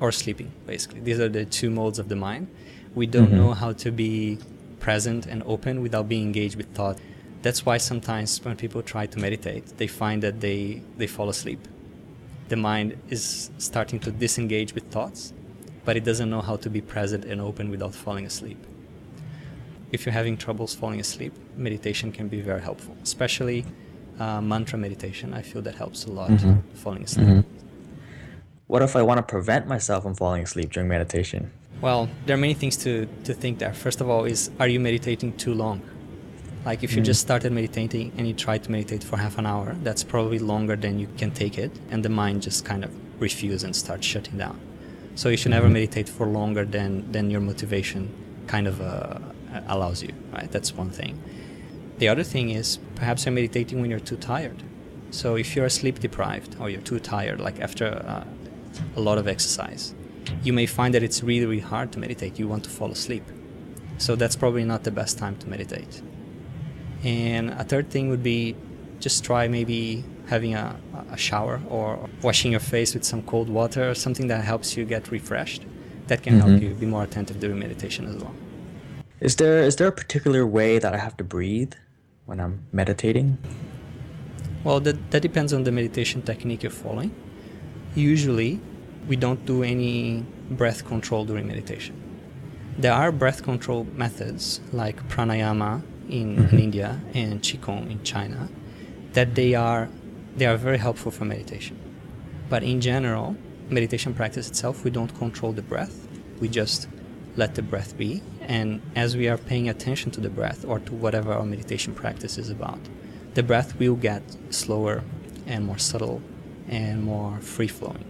or 0.00 0.10
sleeping. 0.10 0.50
Basically, 0.66 1.00
these 1.00 1.20
are 1.20 1.28
the 1.28 1.44
two 1.44 1.70
modes 1.70 1.98
of 1.98 2.08
the 2.08 2.16
mind. 2.16 2.48
We 2.94 3.06
don't 3.06 3.26
mm-hmm. 3.26 3.36
know 3.36 3.54
how 3.54 3.72
to 3.72 3.92
be 3.92 4.38
present 4.80 5.26
and 5.26 5.42
open 5.44 5.82
without 5.82 6.08
being 6.08 6.24
engaged 6.24 6.56
with 6.56 6.74
thought. 6.74 6.98
That's 7.42 7.64
why 7.64 7.78
sometimes 7.78 8.44
when 8.44 8.56
people 8.56 8.82
try 8.82 9.06
to 9.06 9.18
meditate, 9.18 9.78
they 9.78 9.86
find 9.86 10.22
that 10.22 10.40
they 10.40 10.82
they 10.96 11.06
fall 11.06 11.28
asleep. 11.28 11.60
The 12.48 12.56
mind 12.56 12.98
is 13.08 13.50
starting 13.58 14.00
to 14.00 14.10
disengage 14.10 14.74
with 14.74 14.84
thoughts, 14.90 15.32
but 15.84 15.96
it 15.96 16.04
doesn't 16.04 16.28
know 16.28 16.40
how 16.40 16.56
to 16.56 16.68
be 16.68 16.80
present 16.80 17.24
and 17.24 17.40
open 17.40 17.70
without 17.70 17.94
falling 17.94 18.26
asleep 18.26 18.58
if 19.92 20.06
you're 20.06 20.12
having 20.12 20.36
troubles 20.36 20.74
falling 20.74 21.00
asleep, 21.00 21.32
meditation 21.56 22.12
can 22.12 22.28
be 22.28 22.40
very 22.40 22.60
helpful, 22.60 22.96
especially 23.02 23.64
uh, 24.18 24.40
mantra 24.40 24.78
meditation. 24.78 25.34
I 25.34 25.42
feel 25.42 25.62
that 25.62 25.74
helps 25.74 26.04
a 26.04 26.12
lot 26.12 26.30
mm-hmm. 26.30 26.60
falling 26.74 27.04
asleep. 27.04 27.26
Mm-hmm. 27.26 27.56
What 28.66 28.82
if 28.82 28.94
I 28.94 29.02
want 29.02 29.18
to 29.18 29.22
prevent 29.22 29.66
myself 29.66 30.04
from 30.04 30.14
falling 30.14 30.44
asleep 30.44 30.70
during 30.70 30.88
meditation? 30.88 31.50
Well, 31.80 32.08
there 32.26 32.34
are 32.34 32.40
many 32.40 32.54
things 32.54 32.76
to, 32.78 33.08
to 33.24 33.34
think 33.34 33.58
there. 33.58 33.72
First 33.72 34.00
of 34.00 34.08
all, 34.08 34.24
is 34.24 34.50
are 34.60 34.68
you 34.68 34.78
meditating 34.78 35.36
too 35.36 35.54
long? 35.54 35.80
Like 36.64 36.84
if 36.84 36.94
you 36.94 37.02
mm. 37.02 37.06
just 37.06 37.20
started 37.20 37.52
meditating 37.52 38.12
and 38.16 38.28
you 38.28 38.34
try 38.34 38.58
to 38.58 38.70
meditate 38.70 39.02
for 39.02 39.16
half 39.16 39.38
an 39.38 39.46
hour, 39.46 39.74
that's 39.82 40.04
probably 40.04 40.38
longer 40.38 40.76
than 40.76 40.98
you 40.98 41.08
can 41.16 41.30
take 41.30 41.58
it, 41.58 41.72
and 41.90 42.04
the 42.04 42.08
mind 42.10 42.42
just 42.42 42.64
kind 42.64 42.84
of 42.84 42.90
refuses 43.20 43.64
and 43.64 43.74
starts 43.74 44.06
shutting 44.06 44.36
down. 44.38 44.60
So 45.14 45.28
you 45.28 45.36
should 45.36 45.52
mm-hmm. 45.52 45.62
never 45.62 45.68
meditate 45.68 46.08
for 46.08 46.26
longer 46.26 46.64
than 46.64 47.10
than 47.12 47.30
your 47.30 47.40
motivation 47.40 48.12
kind 48.46 48.66
of 48.66 48.80
uh, 48.80 49.18
allows 49.68 50.02
you. 50.02 50.12
Right? 50.32 50.50
That's 50.50 50.74
one 50.74 50.90
thing. 50.90 51.18
The 51.98 52.08
other 52.08 52.24
thing 52.24 52.50
is 52.50 52.78
perhaps 52.94 53.24
you're 53.24 53.34
meditating 53.34 53.80
when 53.80 53.90
you're 53.90 54.00
too 54.00 54.16
tired. 54.16 54.62
So 55.10 55.36
if 55.36 55.56
you're 55.56 55.68
sleep 55.68 55.98
deprived 55.98 56.56
or 56.60 56.70
you're 56.70 56.80
too 56.80 57.00
tired, 57.00 57.40
like 57.40 57.60
after 57.60 57.86
uh, 57.86 58.24
a 58.96 59.00
lot 59.00 59.18
of 59.18 59.26
exercise, 59.26 59.94
you 60.42 60.52
may 60.52 60.66
find 60.66 60.94
that 60.94 61.02
it's 61.02 61.22
really, 61.22 61.46
really 61.46 61.60
hard 61.60 61.92
to 61.92 61.98
meditate. 61.98 62.38
You 62.38 62.48
want 62.48 62.64
to 62.64 62.70
fall 62.70 62.90
asleep. 62.90 63.24
So 63.98 64.16
that's 64.16 64.36
probably 64.36 64.64
not 64.64 64.84
the 64.84 64.90
best 64.90 65.18
time 65.18 65.36
to 65.38 65.48
meditate. 65.48 66.00
And 67.04 67.50
a 67.50 67.64
third 67.64 67.90
thing 67.90 68.08
would 68.10 68.22
be 68.22 68.56
just 68.98 69.24
try 69.24 69.48
maybe 69.48 70.04
having 70.28 70.54
a, 70.54 70.76
a 71.10 71.16
shower 71.16 71.60
or 71.68 72.08
washing 72.22 72.50
your 72.50 72.60
face 72.60 72.94
with 72.94 73.04
some 73.04 73.22
cold 73.22 73.48
water 73.48 73.90
or 73.90 73.94
something 73.94 74.28
that 74.28 74.44
helps 74.44 74.76
you 74.76 74.84
get 74.84 75.10
refreshed. 75.10 75.64
That 76.08 76.22
can 76.22 76.38
mm-hmm. 76.38 76.48
help 76.48 76.62
you 76.62 76.70
be 76.74 76.86
more 76.86 77.02
attentive 77.04 77.40
during 77.40 77.58
meditation 77.58 78.06
as 78.06 78.16
well. 78.16 78.34
Is 79.20 79.36
there 79.36 79.62
is 79.62 79.76
there 79.76 79.88
a 79.88 79.92
particular 79.92 80.46
way 80.46 80.78
that 80.78 80.94
I 80.94 80.98
have 80.98 81.16
to 81.18 81.24
breathe 81.24 81.74
when 82.26 82.40
I'm 82.40 82.64
meditating? 82.72 83.38
Well, 84.64 84.80
that, 84.80 85.10
that 85.10 85.20
depends 85.20 85.52
on 85.52 85.64
the 85.64 85.72
meditation 85.72 86.20
technique 86.22 86.62
you're 86.62 86.70
following. 86.70 87.14
Usually, 87.94 88.60
we 89.08 89.16
don't 89.16 89.44
do 89.46 89.62
any 89.62 90.24
breath 90.50 90.84
control 90.84 91.24
during 91.24 91.46
meditation. 91.48 91.94
There 92.76 92.92
are 92.92 93.10
breath 93.10 93.42
control 93.42 93.84
methods 93.94 94.60
like 94.72 94.96
pranayama 95.08 95.82
in, 96.10 96.36
mm-hmm. 96.36 96.56
in 96.56 96.62
India 96.62 97.00
and 97.14 97.40
qigong 97.42 97.90
in 97.90 98.02
China 98.02 98.48
that 99.12 99.34
they 99.34 99.54
are 99.54 99.88
they 100.36 100.46
are 100.46 100.56
very 100.56 100.78
helpful 100.78 101.10
for 101.10 101.24
meditation. 101.24 101.76
But 102.48 102.62
in 102.62 102.80
general, 102.80 103.36
meditation 103.68 104.14
practice 104.14 104.48
itself, 104.48 104.84
we 104.84 104.90
don't 104.90 105.12
control 105.18 105.52
the 105.52 105.62
breath. 105.62 106.08
We 106.40 106.48
just 106.48 106.88
let 107.36 107.54
the 107.54 107.62
breath 107.62 107.96
be. 107.96 108.22
And 108.40 108.80
as 108.96 109.16
we 109.16 109.28
are 109.28 109.36
paying 109.36 109.68
attention 109.68 110.10
to 110.12 110.20
the 110.20 110.30
breath 110.30 110.64
or 110.64 110.78
to 110.80 110.94
whatever 110.94 111.32
our 111.32 111.44
meditation 111.44 111.94
practice 111.94 112.38
is 112.38 112.50
about, 112.50 112.80
the 113.34 113.42
breath 113.42 113.78
will 113.78 113.96
get 113.96 114.22
slower 114.50 115.02
and 115.46 115.66
more 115.66 115.78
subtle 115.78 116.22
and 116.68 117.02
more 117.02 117.40
free 117.40 117.68
flowing. 117.68 118.04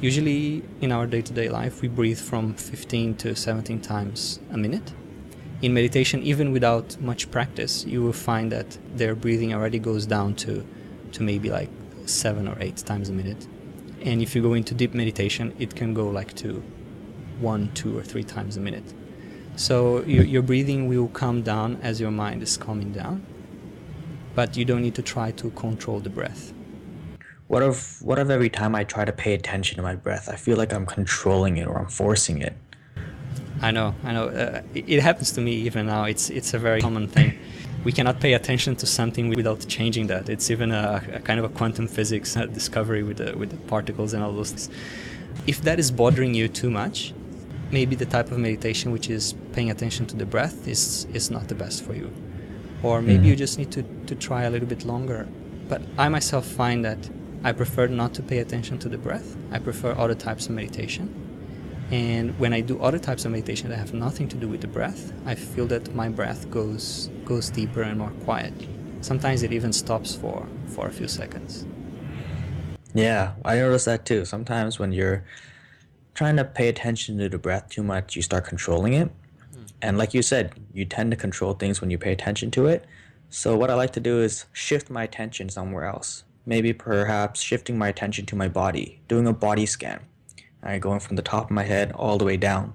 Usually, 0.00 0.64
in 0.80 0.90
our 0.90 1.06
day 1.06 1.22
to 1.22 1.32
day 1.32 1.48
life, 1.48 1.80
we 1.80 1.88
breathe 1.88 2.18
from 2.18 2.54
15 2.54 3.14
to 3.16 3.36
17 3.36 3.80
times 3.80 4.40
a 4.50 4.56
minute. 4.56 4.92
In 5.62 5.72
meditation, 5.72 6.24
even 6.24 6.50
without 6.50 7.00
much 7.00 7.30
practice, 7.30 7.84
you 7.84 8.02
will 8.02 8.12
find 8.12 8.50
that 8.50 8.76
their 8.96 9.14
breathing 9.14 9.54
already 9.54 9.78
goes 9.78 10.06
down 10.06 10.34
to, 10.34 10.66
to 11.12 11.22
maybe 11.22 11.50
like 11.50 11.70
seven 12.04 12.48
or 12.48 12.56
eight 12.60 12.78
times 12.78 13.08
a 13.08 13.12
minute. 13.12 13.46
And 14.02 14.20
if 14.20 14.34
you 14.34 14.42
go 14.42 14.54
into 14.54 14.74
deep 14.74 14.92
meditation, 14.92 15.54
it 15.60 15.76
can 15.76 15.94
go 15.94 16.08
like 16.08 16.34
to 16.36 16.64
one, 17.38 17.70
two, 17.74 17.96
or 17.96 18.02
three 18.02 18.24
times 18.24 18.56
a 18.56 18.60
minute. 18.60 18.92
So 19.54 20.02
your, 20.02 20.24
your 20.24 20.42
breathing 20.42 20.88
will 20.88 21.06
calm 21.06 21.42
down 21.42 21.78
as 21.80 22.00
your 22.00 22.10
mind 22.10 22.42
is 22.42 22.56
calming 22.56 22.90
down, 22.90 23.24
but 24.34 24.56
you 24.56 24.64
don't 24.64 24.82
need 24.82 24.96
to 24.96 25.02
try 25.02 25.30
to 25.30 25.50
control 25.50 26.00
the 26.00 26.10
breath. 26.10 26.52
What 27.46 27.62
if 27.62 28.02
what 28.02 28.18
if 28.18 28.30
every 28.30 28.50
time 28.50 28.74
I 28.74 28.82
try 28.82 29.04
to 29.04 29.12
pay 29.12 29.34
attention 29.34 29.76
to 29.76 29.82
my 29.82 29.94
breath, 29.94 30.28
I 30.28 30.34
feel 30.34 30.56
like 30.56 30.72
I'm 30.72 30.86
controlling 30.86 31.58
it 31.58 31.68
or 31.68 31.78
I'm 31.78 31.88
forcing 31.88 32.40
it? 32.40 32.56
I 33.62 33.70
know, 33.70 33.94
I 34.04 34.12
know. 34.12 34.24
Uh, 34.28 34.62
it, 34.74 35.00
happens 35.00 35.30
to 35.32 35.40
me 35.40 35.52
even 35.52 35.86
now. 35.86 36.04
It's 36.04 36.30
it's 36.30 36.52
a 36.52 36.58
very 36.58 36.80
common 36.80 37.06
thing. 37.06 37.38
We 37.84 37.92
cannot 37.92 38.20
pay 38.20 38.34
attention 38.34 38.76
to 38.76 38.86
something 38.86 39.28
without 39.28 39.66
changing 39.68 40.08
that. 40.08 40.28
It's 40.28 40.50
even 40.50 40.72
a, 40.72 41.02
a 41.14 41.20
kind 41.20 41.38
of 41.38 41.44
a 41.44 41.48
quantum 41.48 41.86
physics 41.88 42.36
uh, 42.36 42.46
discovery 42.46 43.02
with 43.02 43.18
the, 43.18 43.36
with 43.36 43.50
the 43.50 43.56
particles 43.68 44.14
and 44.14 44.22
all 44.22 44.32
those 44.32 44.50
things. 44.50 44.68
If 45.46 45.62
that 45.62 45.78
is 45.78 45.90
bothering 45.90 46.34
you 46.34 46.48
too 46.48 46.70
much, 46.70 47.12
maybe 47.72 47.96
the 47.96 48.06
type 48.06 48.30
of 48.30 48.38
meditation 48.38 48.92
which 48.92 49.08
is 49.08 49.34
paying 49.52 49.70
attention 49.70 50.06
to 50.06 50.16
the 50.16 50.26
breath 50.26 50.68
is 50.68 51.06
is 51.12 51.30
not 51.30 51.48
the 51.48 51.54
best 51.54 51.84
for 51.84 51.94
you. 51.94 52.10
Or 52.82 53.00
maybe 53.00 53.18
mm-hmm. 53.18 53.26
you 53.26 53.36
just 53.36 53.58
need 53.58 53.70
to, 53.72 53.82
to 54.06 54.14
try 54.16 54.42
a 54.42 54.50
little 54.50 54.68
bit 54.68 54.84
longer. 54.84 55.28
But 55.68 55.82
I 55.96 56.08
myself 56.08 56.46
find 56.46 56.84
that 56.84 56.98
I 57.44 57.52
prefer 57.52 57.86
not 57.86 58.12
to 58.14 58.22
pay 58.22 58.38
attention 58.38 58.78
to 58.80 58.88
the 58.88 58.98
breath. 58.98 59.36
I 59.52 59.58
prefer 59.60 59.92
other 59.92 60.14
types 60.14 60.46
of 60.46 60.52
meditation. 60.52 61.21
And 61.92 62.38
when 62.38 62.54
I 62.54 62.62
do 62.62 62.80
other 62.80 62.98
types 62.98 63.26
of 63.26 63.32
meditation 63.32 63.68
that 63.68 63.76
have 63.76 63.92
nothing 63.92 64.26
to 64.28 64.36
do 64.38 64.48
with 64.48 64.62
the 64.62 64.66
breath, 64.66 65.12
I 65.26 65.34
feel 65.34 65.66
that 65.66 65.94
my 65.94 66.08
breath 66.08 66.50
goes 66.50 67.10
goes 67.26 67.50
deeper 67.50 67.82
and 67.82 67.98
more 67.98 68.12
quiet. 68.24 68.54
Sometimes 69.02 69.42
it 69.42 69.52
even 69.52 69.74
stops 69.74 70.14
for 70.14 70.48
for 70.66 70.86
a 70.86 70.90
few 70.90 71.06
seconds. 71.06 71.66
Yeah, 72.94 73.34
I 73.44 73.56
notice 73.56 73.84
that 73.84 74.06
too. 74.06 74.24
Sometimes 74.24 74.78
when 74.78 74.92
you're 74.92 75.22
trying 76.14 76.36
to 76.36 76.44
pay 76.44 76.68
attention 76.68 77.18
to 77.18 77.28
the 77.28 77.38
breath 77.38 77.68
too 77.68 77.82
much, 77.82 78.16
you 78.16 78.22
start 78.22 78.46
controlling 78.46 78.94
it. 78.94 79.08
Mm. 79.08 79.72
And 79.82 79.98
like 79.98 80.14
you 80.14 80.22
said, 80.22 80.54
you 80.72 80.86
tend 80.86 81.10
to 81.10 81.16
control 81.16 81.52
things 81.52 81.82
when 81.82 81.90
you 81.90 81.98
pay 81.98 82.12
attention 82.12 82.50
to 82.52 82.66
it. 82.66 82.86
So 83.28 83.54
what 83.54 83.70
I 83.70 83.74
like 83.74 83.92
to 83.92 84.00
do 84.00 84.20
is 84.20 84.46
shift 84.52 84.88
my 84.88 85.04
attention 85.04 85.50
somewhere 85.50 85.84
else 85.84 86.24
maybe 86.46 86.72
perhaps 86.72 87.40
shifting 87.40 87.78
my 87.78 87.88
attention 87.88 88.26
to 88.26 88.36
my 88.36 88.48
body, 88.48 89.00
doing 89.08 89.26
a 89.26 89.32
body 89.32 89.66
scan, 89.66 90.00
right, 90.70 90.80
going 90.80 91.00
from 91.00 91.16
the 91.16 91.22
top 91.22 91.44
of 91.44 91.50
my 91.50 91.64
head 91.64 91.92
all 91.92 92.18
the 92.18 92.24
way 92.24 92.36
down. 92.36 92.74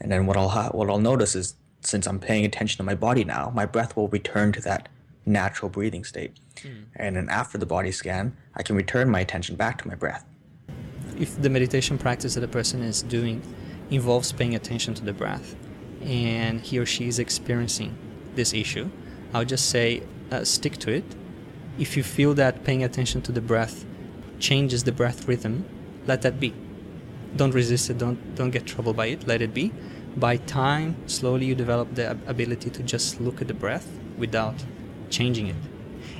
And 0.00 0.10
then 0.10 0.26
what 0.26 0.36
I'll 0.36 0.50
ha- 0.50 0.70
what 0.70 0.90
I'll 0.90 0.98
notice 0.98 1.34
is 1.34 1.54
since 1.80 2.06
I'm 2.06 2.18
paying 2.18 2.44
attention 2.44 2.78
to 2.78 2.82
my 2.82 2.94
body 2.94 3.24
now, 3.24 3.52
my 3.54 3.66
breath 3.66 3.96
will 3.96 4.08
return 4.08 4.52
to 4.52 4.60
that 4.62 4.88
natural 5.26 5.68
breathing 5.68 6.04
state. 6.04 6.32
Mm. 6.62 6.84
And 6.96 7.16
then 7.16 7.28
after 7.28 7.58
the 7.58 7.66
body 7.66 7.92
scan, 7.92 8.36
I 8.54 8.62
can 8.62 8.76
return 8.76 9.08
my 9.10 9.20
attention 9.20 9.56
back 9.56 9.82
to 9.82 9.88
my 9.88 9.94
breath. 9.94 10.24
If 11.18 11.40
the 11.40 11.50
meditation 11.50 11.98
practice 11.98 12.34
that 12.34 12.44
a 12.44 12.48
person 12.48 12.82
is 12.82 13.02
doing 13.02 13.42
involves 13.90 14.32
paying 14.32 14.54
attention 14.54 14.94
to 14.94 15.04
the 15.04 15.12
breath, 15.12 15.54
and 16.02 16.60
he 16.60 16.78
or 16.78 16.86
she 16.86 17.08
is 17.08 17.18
experiencing 17.18 17.96
this 18.34 18.52
issue, 18.52 18.90
I'll 19.32 19.44
just 19.44 19.70
say 19.70 20.02
uh, 20.30 20.44
stick 20.44 20.76
to 20.78 20.92
it 20.92 21.04
if 21.78 21.96
you 21.96 22.02
feel 22.02 22.34
that 22.34 22.64
paying 22.64 22.84
attention 22.84 23.20
to 23.22 23.32
the 23.32 23.40
breath 23.40 23.84
changes 24.38 24.84
the 24.84 24.92
breath 24.92 25.26
rhythm, 25.26 25.64
let 26.06 26.22
that 26.22 26.38
be. 26.38 26.54
Don't 27.36 27.52
resist 27.52 27.90
it, 27.90 27.98
don't, 27.98 28.34
don't 28.34 28.50
get 28.50 28.66
troubled 28.66 28.96
by 28.96 29.06
it, 29.06 29.26
let 29.26 29.42
it 29.42 29.52
be. 29.52 29.72
By 30.16 30.36
time, 30.36 30.96
slowly 31.08 31.46
you 31.46 31.54
develop 31.54 31.94
the 31.94 32.12
ability 32.26 32.70
to 32.70 32.82
just 32.82 33.20
look 33.20 33.40
at 33.40 33.48
the 33.48 33.54
breath 33.54 33.88
without 34.16 34.54
changing 35.10 35.48
it. 35.48 35.56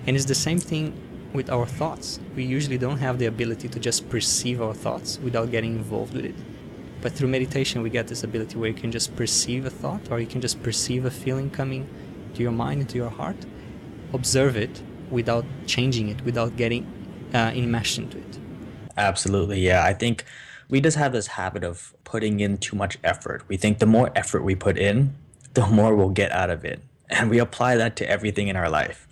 And 0.06 0.16
it's 0.16 0.24
the 0.24 0.34
same 0.34 0.58
thing 0.58 0.92
with 1.32 1.50
our 1.50 1.66
thoughts. 1.66 2.20
We 2.34 2.44
usually 2.44 2.78
don't 2.78 2.98
have 2.98 3.18
the 3.18 3.26
ability 3.26 3.68
to 3.68 3.80
just 3.80 4.08
perceive 4.08 4.60
our 4.60 4.74
thoughts 4.74 5.18
without 5.22 5.50
getting 5.50 5.76
involved 5.76 6.14
with 6.14 6.24
it. 6.24 6.34
But 7.00 7.12
through 7.12 7.28
meditation, 7.28 7.82
we 7.82 7.90
get 7.90 8.08
this 8.08 8.24
ability 8.24 8.56
where 8.56 8.68
you 8.68 8.74
can 8.74 8.90
just 8.90 9.14
perceive 9.14 9.66
a 9.66 9.70
thought 9.70 10.10
or 10.10 10.20
you 10.20 10.26
can 10.26 10.40
just 10.40 10.62
perceive 10.62 11.04
a 11.04 11.10
feeling 11.10 11.50
coming 11.50 11.86
to 12.34 12.42
your 12.42 12.52
mind, 12.52 12.80
into 12.80 12.96
your 12.96 13.10
heart, 13.10 13.36
observe 14.12 14.56
it, 14.56 14.82
without 15.10 15.44
changing 15.66 16.08
it, 16.08 16.24
without 16.24 16.56
getting 16.56 16.86
uh, 17.34 17.52
enmeshed 17.54 17.98
into 17.98 18.18
it. 18.18 18.38
Absolutely, 18.96 19.60
yeah. 19.60 19.84
I 19.84 19.92
think 19.92 20.24
we 20.68 20.80
just 20.80 20.96
have 20.96 21.12
this 21.12 21.28
habit 21.28 21.64
of 21.64 21.94
putting 22.04 22.40
in 22.40 22.58
too 22.58 22.76
much 22.76 22.98
effort. 23.04 23.42
We 23.48 23.56
think 23.56 23.78
the 23.78 23.86
more 23.86 24.10
effort 24.14 24.42
we 24.42 24.54
put 24.54 24.78
in, 24.78 25.14
the 25.54 25.66
more 25.66 25.94
we'll 25.94 26.10
get 26.10 26.32
out 26.32 26.50
of 26.50 26.64
it. 26.64 26.80
And 27.08 27.30
we 27.30 27.38
apply 27.38 27.76
that 27.76 27.96
to 27.96 28.10
everything 28.10 28.48
in 28.48 28.56
our 28.56 28.70
life, 28.70 29.06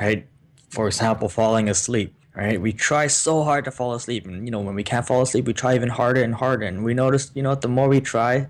right? 0.00 0.26
For 0.68 0.86
example, 0.86 1.28
falling 1.28 1.68
asleep, 1.68 2.14
right? 2.34 2.60
We 2.60 2.72
try 2.72 3.06
so 3.06 3.42
hard 3.42 3.64
to 3.64 3.70
fall 3.70 3.94
asleep. 3.94 4.26
And, 4.26 4.44
you 4.44 4.50
know, 4.50 4.60
when 4.60 4.74
we 4.74 4.82
can't 4.82 5.06
fall 5.06 5.22
asleep, 5.22 5.46
we 5.46 5.54
try 5.54 5.74
even 5.74 5.88
harder 5.88 6.22
and 6.22 6.34
harder. 6.34 6.66
And 6.66 6.84
we 6.84 6.94
notice, 6.94 7.30
you 7.34 7.42
know, 7.42 7.54
the 7.54 7.68
more 7.68 7.88
we 7.88 8.00
try, 8.00 8.48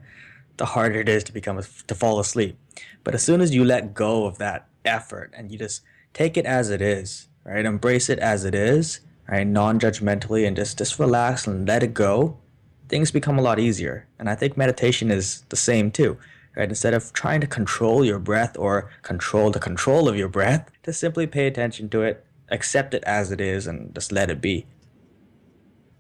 the 0.57 0.67
harder 0.67 1.01
it 1.01 1.09
is 1.09 1.23
to 1.25 1.33
become, 1.33 1.61
to 1.87 1.95
fall 1.95 2.19
asleep. 2.19 2.59
But 3.05 3.15
as 3.15 3.23
soon 3.23 3.41
as 3.41 3.55
you 3.55 3.65
let 3.65 3.95
go 3.95 4.27
of 4.27 4.39
that 4.39 4.67
effort 4.85 5.33
and 5.37 5.53
you 5.53 5.59
just 5.59 5.83
take 6.13 6.37
it 6.37 6.47
as 6.47 6.71
it 6.71 6.83
is, 6.83 7.29
right? 7.45 7.65
Embrace 7.65 8.09
it 8.09 8.19
as 8.19 8.45
it 8.45 8.55
is, 8.55 9.01
right? 9.29 9.47
Non-judgmentally 9.47 10.47
and 10.47 10.57
just 10.57 10.79
just 10.79 10.99
relax 10.99 11.47
and 11.47 11.69
let 11.69 11.83
it 11.83 11.95
go. 11.95 12.37
Things 12.89 13.11
become 13.11 13.39
a 13.39 13.43
lot 13.43 13.59
easier. 13.59 14.07
And 14.19 14.31
I 14.31 14.35
think 14.35 14.57
meditation 14.57 15.11
is 15.11 15.43
the 15.51 15.57
same 15.57 15.91
too. 15.91 16.19
Right? 16.57 16.69
Instead 16.69 16.95
of 16.95 17.13
trying 17.13 17.41
to 17.43 17.47
control 17.47 18.05
your 18.05 18.19
breath 18.19 18.57
or 18.59 18.91
control 19.03 19.51
the 19.51 19.61
control 19.61 20.09
of 20.09 20.17
your 20.17 20.29
breath, 20.29 20.71
just 20.85 20.99
simply 20.99 21.27
pay 21.27 21.47
attention 21.47 21.89
to 21.91 22.03
it, 22.03 22.25
accept 22.51 22.95
it 22.95 23.05
as 23.05 23.31
it 23.31 23.41
is, 23.41 23.67
and 23.67 23.95
just 23.95 24.11
let 24.11 24.31
it 24.31 24.41
be. 24.41 24.67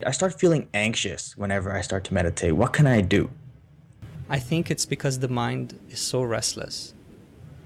I 0.04 0.12
start 0.12 0.38
feeling 0.38 0.68
anxious 0.72 1.36
whenever 1.36 1.76
I 1.76 1.80
start 1.82 2.04
to 2.04 2.14
meditate. 2.14 2.56
What 2.56 2.72
can 2.72 2.86
I 2.86 3.02
do? 3.02 3.30
I 4.28 4.38
think 4.38 4.70
it's 4.70 4.86
because 4.86 5.18
the 5.18 5.28
mind 5.28 5.78
is 5.90 6.00
so 6.00 6.22
restless 6.22 6.94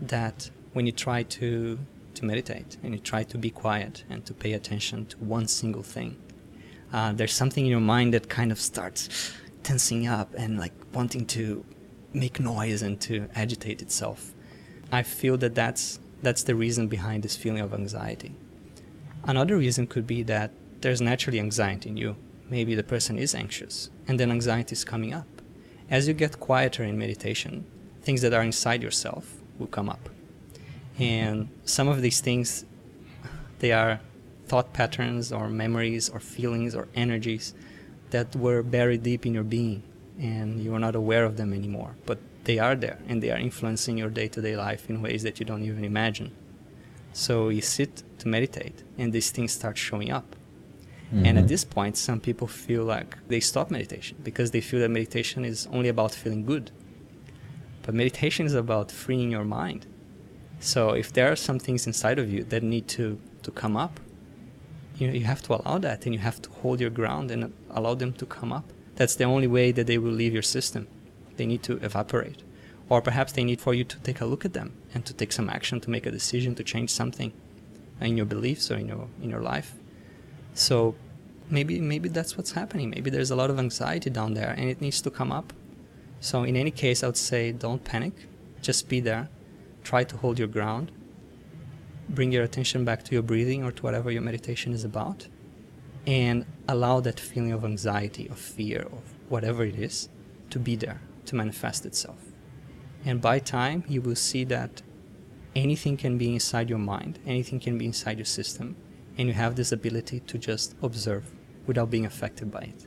that 0.01 0.51
when 0.72 0.87
you 0.87 0.92
try 0.92 1.22
to 1.25 1.79
to 2.14 2.25
meditate 2.25 2.77
and 2.83 2.94
you 2.94 3.01
try 3.01 3.22
to 3.25 3.38
be 3.38 3.51
quiet 3.51 4.05
and 4.11 4.25
to 4.27 4.35
pay 4.35 4.53
attention 4.53 5.07
to 5.07 5.16
one 5.18 5.46
single 5.48 5.83
thing, 5.83 6.16
uh, 6.92 7.12
there's 7.12 7.33
something 7.33 7.64
in 7.64 7.70
your 7.70 7.81
mind 7.81 8.12
that 8.14 8.29
kind 8.29 8.53
of 8.53 8.61
starts 8.61 9.33
tensing 9.62 10.07
up 10.07 10.33
and 10.37 10.59
like 10.59 10.72
wanting 10.92 11.27
to 11.27 11.64
make 12.12 12.40
noise 12.40 12.83
and 12.83 13.01
to 13.01 13.29
agitate 13.35 13.81
itself. 13.81 14.33
I 14.90 15.03
feel 15.03 15.37
that 15.38 15.55
that's 15.55 15.98
that's 16.22 16.44
the 16.44 16.55
reason 16.55 16.87
behind 16.87 17.22
this 17.22 17.35
feeling 17.37 17.62
of 17.62 17.75
anxiety. 17.75 18.35
Another 19.25 19.57
reason 19.57 19.87
could 19.87 20.07
be 20.07 20.22
that 20.25 20.53
there's 20.81 21.01
naturally 21.01 21.40
anxiety 21.40 21.88
in 21.88 21.96
you. 21.96 22.16
Maybe 22.48 22.75
the 22.75 22.83
person 22.83 23.18
is 23.18 23.35
anxious, 23.35 23.90
and 24.07 24.20
then 24.20 24.31
anxiety 24.31 24.72
is 24.72 24.85
coming 24.85 25.14
up. 25.14 25.27
As 25.90 26.07
you 26.07 26.14
get 26.14 26.38
quieter 26.38 26.85
in 26.85 26.98
meditation, 26.98 27.64
things 28.03 28.20
that 28.22 28.35
are 28.35 28.42
inside 28.42 28.83
yourself 28.83 29.35
will 29.59 29.66
come 29.66 29.88
up. 29.88 30.09
And 30.98 31.48
some 31.64 31.88
of 31.88 32.02
these 32.02 32.20
things, 32.20 32.64
they 33.61 33.72
are 33.72 34.00
thought 34.46 34.72
patterns 34.72 35.33
or 35.33 35.48
memories 35.48 36.09
or 36.09 36.20
feelings 36.20 36.74
or 36.74 36.88
energies 36.94 37.55
that 38.11 38.37
were 38.37 38.62
buried 38.62 39.02
deep 39.02 39.24
in 39.24 39.33
your 39.35 39.44
being 39.44 39.83
and 40.18 40.62
you 40.62 40.74
are 40.74 40.78
not 40.78 40.94
aware 40.94 41.24
of 41.24 41.37
them 41.37 41.52
anymore. 41.52 41.96
But 42.07 42.18
they 42.44 42.59
are 42.59 42.74
there 42.74 42.98
and 43.09 43.22
they 43.22 43.31
are 43.31 43.38
influencing 43.38 43.96
your 43.98 44.11
day 44.11 44.28
to 44.28 44.40
day 44.40 44.57
life 44.57 44.90
in 44.90 45.02
ways 45.02 45.22
that 45.22 45.40
you 45.40 45.46
don't 45.46 45.62
even 45.62 45.85
imagine. 45.85 46.33
So 47.12 47.48
you 47.48 47.61
sit 47.61 48.02
to 48.18 48.28
meditate 48.28 48.83
and 48.98 49.12
these 49.12 49.31
things 49.31 49.52
start 49.52 49.78
showing 49.78 50.11
up. 50.11 50.37
Mm-hmm. 51.07 51.26
And 51.26 51.38
at 51.38 51.42
mm-hmm. 51.42 51.48
this 51.48 51.64
point, 51.64 51.96
some 51.96 52.20
people 52.20 52.46
feel 52.46 52.85
like 52.85 53.16
they 53.28 53.40
stop 53.40 53.70
meditation 53.70 54.16
because 54.22 54.50
they 54.50 54.61
feel 54.61 54.81
that 54.81 54.90
meditation 54.90 55.44
is 55.44 55.68
only 55.70 55.88
about 55.88 56.12
feeling 56.12 56.44
good. 56.46 56.70
But 57.83 57.94
meditation 57.94 58.46
is 58.46 58.55
about 58.55 58.90
freeing 58.90 59.31
your 59.31 59.44
mind. 59.44 59.87
So 60.62 60.90
if 60.90 61.12
there 61.12 61.31
are 61.31 61.35
some 61.35 61.59
things 61.59 61.88
inside 61.88 62.20
of 62.20 62.33
you 62.33 62.44
that 62.44 62.62
need 62.62 62.87
to, 62.88 63.18
to 63.42 63.51
come 63.51 63.77
up, 63.77 63.98
you, 64.96 65.09
know, 65.09 65.12
you 65.12 65.25
have 65.25 65.42
to 65.42 65.55
allow 65.55 65.79
that 65.79 66.07
and 66.07 66.14
you 66.14 66.20
have 66.20 66.40
to 66.42 66.51
hold 66.51 66.81
your 66.81 66.88
ground 66.88 67.33
and 67.33 67.53
allow 67.68 67.94
them 67.94 68.12
to 68.12 68.25
come 68.25 68.53
up. 68.53 68.64
That's 68.94 69.16
the 69.16 69.25
only 69.25 69.48
way 69.48 69.72
that 69.72 69.88
they 69.88 69.98
will 69.98 70.12
leave 70.12 70.33
your 70.33 70.42
system. 70.42 70.87
They 71.37 71.46
need 71.46 71.64
to 71.64 71.79
evaporate. 71.85 72.44
Or 72.88 73.03
perhaps 73.03 73.33
they 73.33 73.42
need 73.42 73.61
for 73.61 73.75
you 73.75 73.83
to 73.83 73.98
take 74.01 74.20
a 74.20 74.25
look 74.25 74.44
at 74.44 74.53
them 74.53 74.75
and 74.94 75.05
to 75.05 75.12
take 75.12 75.33
some 75.33 75.51
action 75.51 75.81
to 75.81 75.90
make 75.90 76.07
a 76.07 76.12
decision 76.12 76.55
to 76.55 76.62
change 76.62 76.90
something 76.90 77.33
in 78.01 78.16
your 78.16 78.27
beliefs 78.27 78.70
or 78.70 78.77
in 78.77 78.87
your 78.87 79.09
in 79.20 79.31
your 79.31 79.40
life. 79.40 79.75
So 80.55 80.94
maybe 81.51 81.81
maybe 81.81 82.09
that's 82.09 82.37
what's 82.37 82.53
happening. 82.53 82.90
Maybe 82.90 83.11
there's 83.11 83.33
a 83.33 83.37
lot 83.37 83.51
of 83.51 83.59
anxiety 83.59 84.11
down 84.11 84.35
there 84.35 84.55
and 84.57 84.70
it 84.70 84.81
needs 84.81 85.01
to 85.03 85.11
come 85.11 85.33
up. 85.33 85.53
So 86.20 86.44
in 86.44 86.55
any 86.55 86.70
case 86.70 87.03
I 87.03 87.07
would 87.07 87.16
say 87.16 87.51
don't 87.51 87.83
panic. 87.83 88.12
Just 88.61 88.88
be 88.88 89.01
there. 89.01 89.29
Try 89.83 90.05
to 90.05 90.16
hold 90.16 90.38
your 90.38 90.49
ground. 90.49 90.92
Bring 92.09 92.33
your 92.33 92.45
attention 92.45 92.85
back 92.85 93.05
to 93.05 93.12
your 93.12 93.23
breathing 93.23 93.64
or 93.64 93.73
to 93.73 93.83
whatever 93.83 94.11
your 94.11 94.23
meditation 94.23 94.73
is 94.73 94.85
about 94.85 95.29
and 96.07 96.45
allow 96.68 97.01
that 97.01 97.21
feeling 97.21 97.53
of 97.53 97.64
anxiety, 97.64 98.29
of 98.29 98.38
fear, 98.38 98.83
of 98.92 99.03
whatever 99.29 99.64
it 99.64 99.77
is, 99.77 100.09
to 100.51 100.59
be 100.59 100.77
there, 100.77 101.01
to 101.27 101.37
manifest 101.37 101.87
itself. 101.87 102.18
And 103.05 103.21
by 103.21 103.38
time, 103.38 103.85
you 103.88 104.01
will 104.01 104.16
see 104.16 104.45
that 104.45 104.83
anything 105.55 105.97
can 105.97 106.18
be 106.18 106.33
inside 106.33 106.68
your 106.68 106.79
mind, 106.79 107.18
anything 107.27 107.61
can 107.61 107.79
be 107.79 107.87
inside 107.87 108.18
your 108.18 108.25
system, 108.25 108.77
and 109.16 109.29
you 109.29 109.35
have 109.35 109.57
this 109.57 109.73
ability 109.73 110.21
to 110.21 110.38
just 110.38 110.75
observe 110.83 111.31
without 111.66 111.90
being 111.90 112.07
affected 112.07 112.51
by 112.51 112.62
it. 112.62 112.87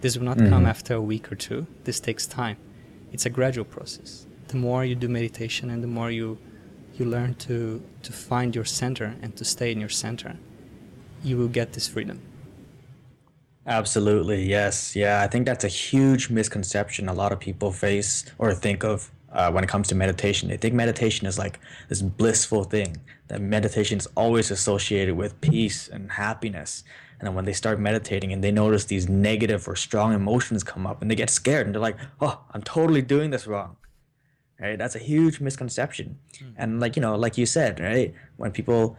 This 0.00 0.16
will 0.16 0.24
not 0.24 0.38
mm-hmm. 0.38 0.50
come 0.50 0.66
after 0.66 0.94
a 0.94 1.02
week 1.02 1.32
or 1.32 1.34
two. 1.34 1.66
This 1.84 1.98
takes 1.98 2.26
time. 2.26 2.56
It's 3.12 3.26
a 3.26 3.30
gradual 3.30 3.64
process. 3.64 4.26
The 4.48 4.56
more 4.56 4.84
you 4.84 4.94
do 4.94 5.08
meditation 5.08 5.70
and 5.70 5.82
the 5.82 5.88
more 5.88 6.10
you 6.10 6.38
you 6.98 7.04
learn 7.04 7.34
to 7.34 7.82
to 8.02 8.12
find 8.12 8.54
your 8.54 8.64
center 8.64 9.14
and 9.22 9.36
to 9.36 9.44
stay 9.44 9.70
in 9.72 9.80
your 9.80 9.88
center, 9.90 10.36
you 11.22 11.36
will 11.36 11.48
get 11.48 11.72
this 11.72 11.88
freedom. 11.88 12.20
Absolutely, 13.66 14.48
yes. 14.48 14.96
Yeah, 14.96 15.20
I 15.22 15.26
think 15.26 15.44
that's 15.44 15.64
a 15.64 15.68
huge 15.68 16.30
misconception 16.30 17.08
a 17.08 17.12
lot 17.12 17.32
of 17.32 17.38
people 17.38 17.70
face 17.70 18.24
or 18.38 18.54
think 18.54 18.82
of 18.82 19.10
uh, 19.30 19.50
when 19.52 19.62
it 19.62 19.68
comes 19.68 19.88
to 19.88 19.94
meditation. 19.94 20.48
They 20.48 20.56
think 20.56 20.74
meditation 20.74 21.26
is 21.26 21.38
like 21.38 21.60
this 21.90 22.00
blissful 22.00 22.64
thing, 22.64 22.96
that 23.28 23.42
meditation 23.42 23.98
is 23.98 24.08
always 24.16 24.50
associated 24.50 25.16
with 25.16 25.38
peace 25.42 25.88
and 25.88 26.10
happiness. 26.10 26.82
And 27.20 27.26
then 27.26 27.34
when 27.34 27.44
they 27.44 27.52
start 27.52 27.78
meditating 27.78 28.32
and 28.32 28.42
they 28.42 28.52
notice 28.52 28.86
these 28.86 29.08
negative 29.08 29.68
or 29.68 29.76
strong 29.76 30.14
emotions 30.14 30.64
come 30.64 30.86
up 30.86 31.02
and 31.02 31.10
they 31.10 31.16
get 31.16 31.28
scared 31.28 31.66
and 31.66 31.74
they're 31.74 31.82
like, 31.82 31.98
oh, 32.22 32.40
I'm 32.52 32.62
totally 32.62 33.02
doing 33.02 33.30
this 33.30 33.46
wrong. 33.46 33.76
Right? 34.60 34.76
That's 34.76 34.96
a 34.96 35.00
huge 35.00 35.40
misconception. 35.40 36.18
Mm. 36.34 36.54
And 36.56 36.80
like, 36.80 36.96
you 36.96 37.02
know, 37.02 37.14
like 37.16 37.38
you 37.38 37.46
said, 37.46 37.78
right? 37.78 38.12
When 38.36 38.50
people 38.50 38.96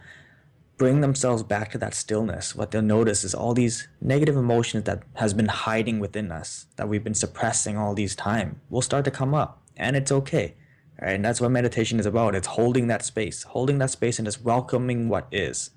bring 0.78 1.02
themselves 1.02 1.42
back 1.42 1.70
to 1.70 1.76
that 1.76 1.92
stillness, 1.92 2.56
what 2.56 2.70
they'll 2.70 2.80
notice 2.80 3.22
is 3.22 3.34
all 3.34 3.52
these 3.52 3.86
negative 4.00 4.34
emotions 4.34 4.84
that 4.84 5.02
has 5.16 5.34
been 5.34 5.48
hiding 5.48 6.00
within 6.00 6.32
us, 6.32 6.64
that 6.76 6.88
we've 6.88 7.04
been 7.04 7.12
suppressing 7.12 7.76
all 7.76 7.92
these 7.92 8.16
time, 8.16 8.62
will 8.70 8.80
start 8.80 9.04
to 9.04 9.10
come 9.10 9.34
up, 9.34 9.60
and 9.76 9.94
it's 9.94 10.10
okay. 10.10 10.54
Right? 10.98 11.12
And 11.12 11.24
that's 11.24 11.38
what 11.38 11.50
meditation 11.50 12.00
is 12.00 12.06
about. 12.06 12.34
It's 12.34 12.46
holding 12.46 12.86
that 12.86 13.04
space, 13.04 13.42
holding 13.42 13.76
that 13.78 13.90
space, 13.90 14.18
and 14.18 14.26
just 14.26 14.42
welcoming 14.42 15.10
what 15.10 15.28
is. 15.30 15.70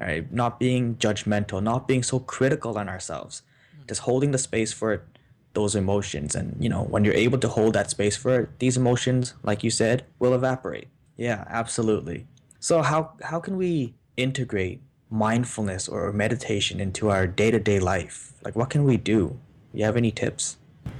Right? 0.00 0.32
Not 0.32 0.58
being 0.58 0.96
judgmental, 0.96 1.62
not 1.62 1.86
being 1.86 2.02
so 2.02 2.18
critical 2.18 2.76
on 2.76 2.88
ourselves, 2.88 3.42
just 3.86 4.00
holding 4.00 4.32
the 4.32 4.38
space 4.38 4.72
for 4.72 5.04
those 5.54 5.74
emotions. 5.74 6.34
And 6.34 6.56
you 6.62 6.68
know, 6.68 6.84
when 6.84 7.04
you're 7.04 7.14
able 7.14 7.38
to 7.38 7.48
hold 7.48 7.74
that 7.74 7.90
space 7.90 8.16
for 8.16 8.40
it, 8.40 8.58
these 8.58 8.76
emotions, 8.76 9.34
like 9.42 9.64
you 9.64 9.70
said, 9.70 10.04
will 10.18 10.34
evaporate. 10.34 10.88
Yeah, 11.16 11.44
absolutely. 11.48 12.26
So 12.60 12.82
how 12.82 13.12
how 13.22 13.40
can 13.40 13.56
we 13.56 13.94
integrate 14.16 14.80
mindfulness 15.10 15.88
or 15.88 16.12
meditation 16.12 16.80
into 16.80 17.10
our 17.10 17.26
day-to-day 17.26 17.80
life? 17.80 18.32
Like 18.44 18.56
what 18.56 18.70
can 18.70 18.84
we 18.84 18.96
do? 18.96 19.38
You 19.72 19.84
have 19.84 19.96
any 19.96 20.10
tips? 20.10 20.56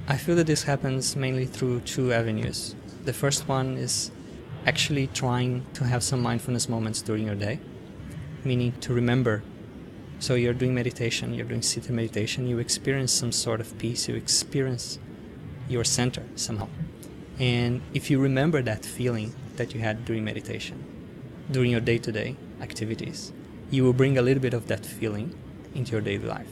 I 0.07 0.17
feel 0.17 0.35
that 0.35 0.47
this 0.47 0.63
happens 0.63 1.15
mainly 1.15 1.45
through 1.45 1.81
two 1.81 2.13
avenues. 2.13 2.75
The 3.05 3.13
first 3.13 3.47
one 3.47 3.77
is 3.77 4.11
actually 4.65 5.07
trying 5.07 5.65
to 5.73 5.83
have 5.83 6.03
some 6.03 6.21
mindfulness 6.21 6.67
moments 6.69 7.01
during 7.01 7.25
your 7.25 7.35
day, 7.35 7.59
meaning 8.43 8.73
to 8.81 8.93
remember. 8.93 9.43
So 10.19 10.35
you're 10.35 10.53
doing 10.53 10.75
meditation, 10.75 11.33
you're 11.33 11.45
doing 11.45 11.61
sitting 11.61 11.95
meditation, 11.95 12.45
you 12.45 12.59
experience 12.59 13.13
some 13.13 13.31
sort 13.31 13.61
of 13.61 13.77
peace, 13.77 14.09
you 14.09 14.15
experience 14.15 14.99
your 15.69 15.85
center 15.85 16.23
somehow. 16.35 16.67
And 17.39 17.81
if 17.93 18.11
you 18.11 18.19
remember 18.19 18.61
that 18.61 18.83
feeling 18.85 19.33
that 19.55 19.73
you 19.73 19.79
had 19.79 20.03
during 20.03 20.25
meditation, 20.25 20.83
during 21.49 21.71
your 21.71 21.79
day 21.79 21.97
to 21.99 22.11
day, 22.11 22.35
activities, 22.61 23.31
you 23.71 23.85
will 23.85 23.93
bring 23.93 24.17
a 24.17 24.21
little 24.21 24.41
bit 24.41 24.53
of 24.53 24.67
that 24.67 24.85
feeling 24.85 25.33
into 25.73 25.93
your 25.93 26.01
daily 26.01 26.27
life. 26.27 26.51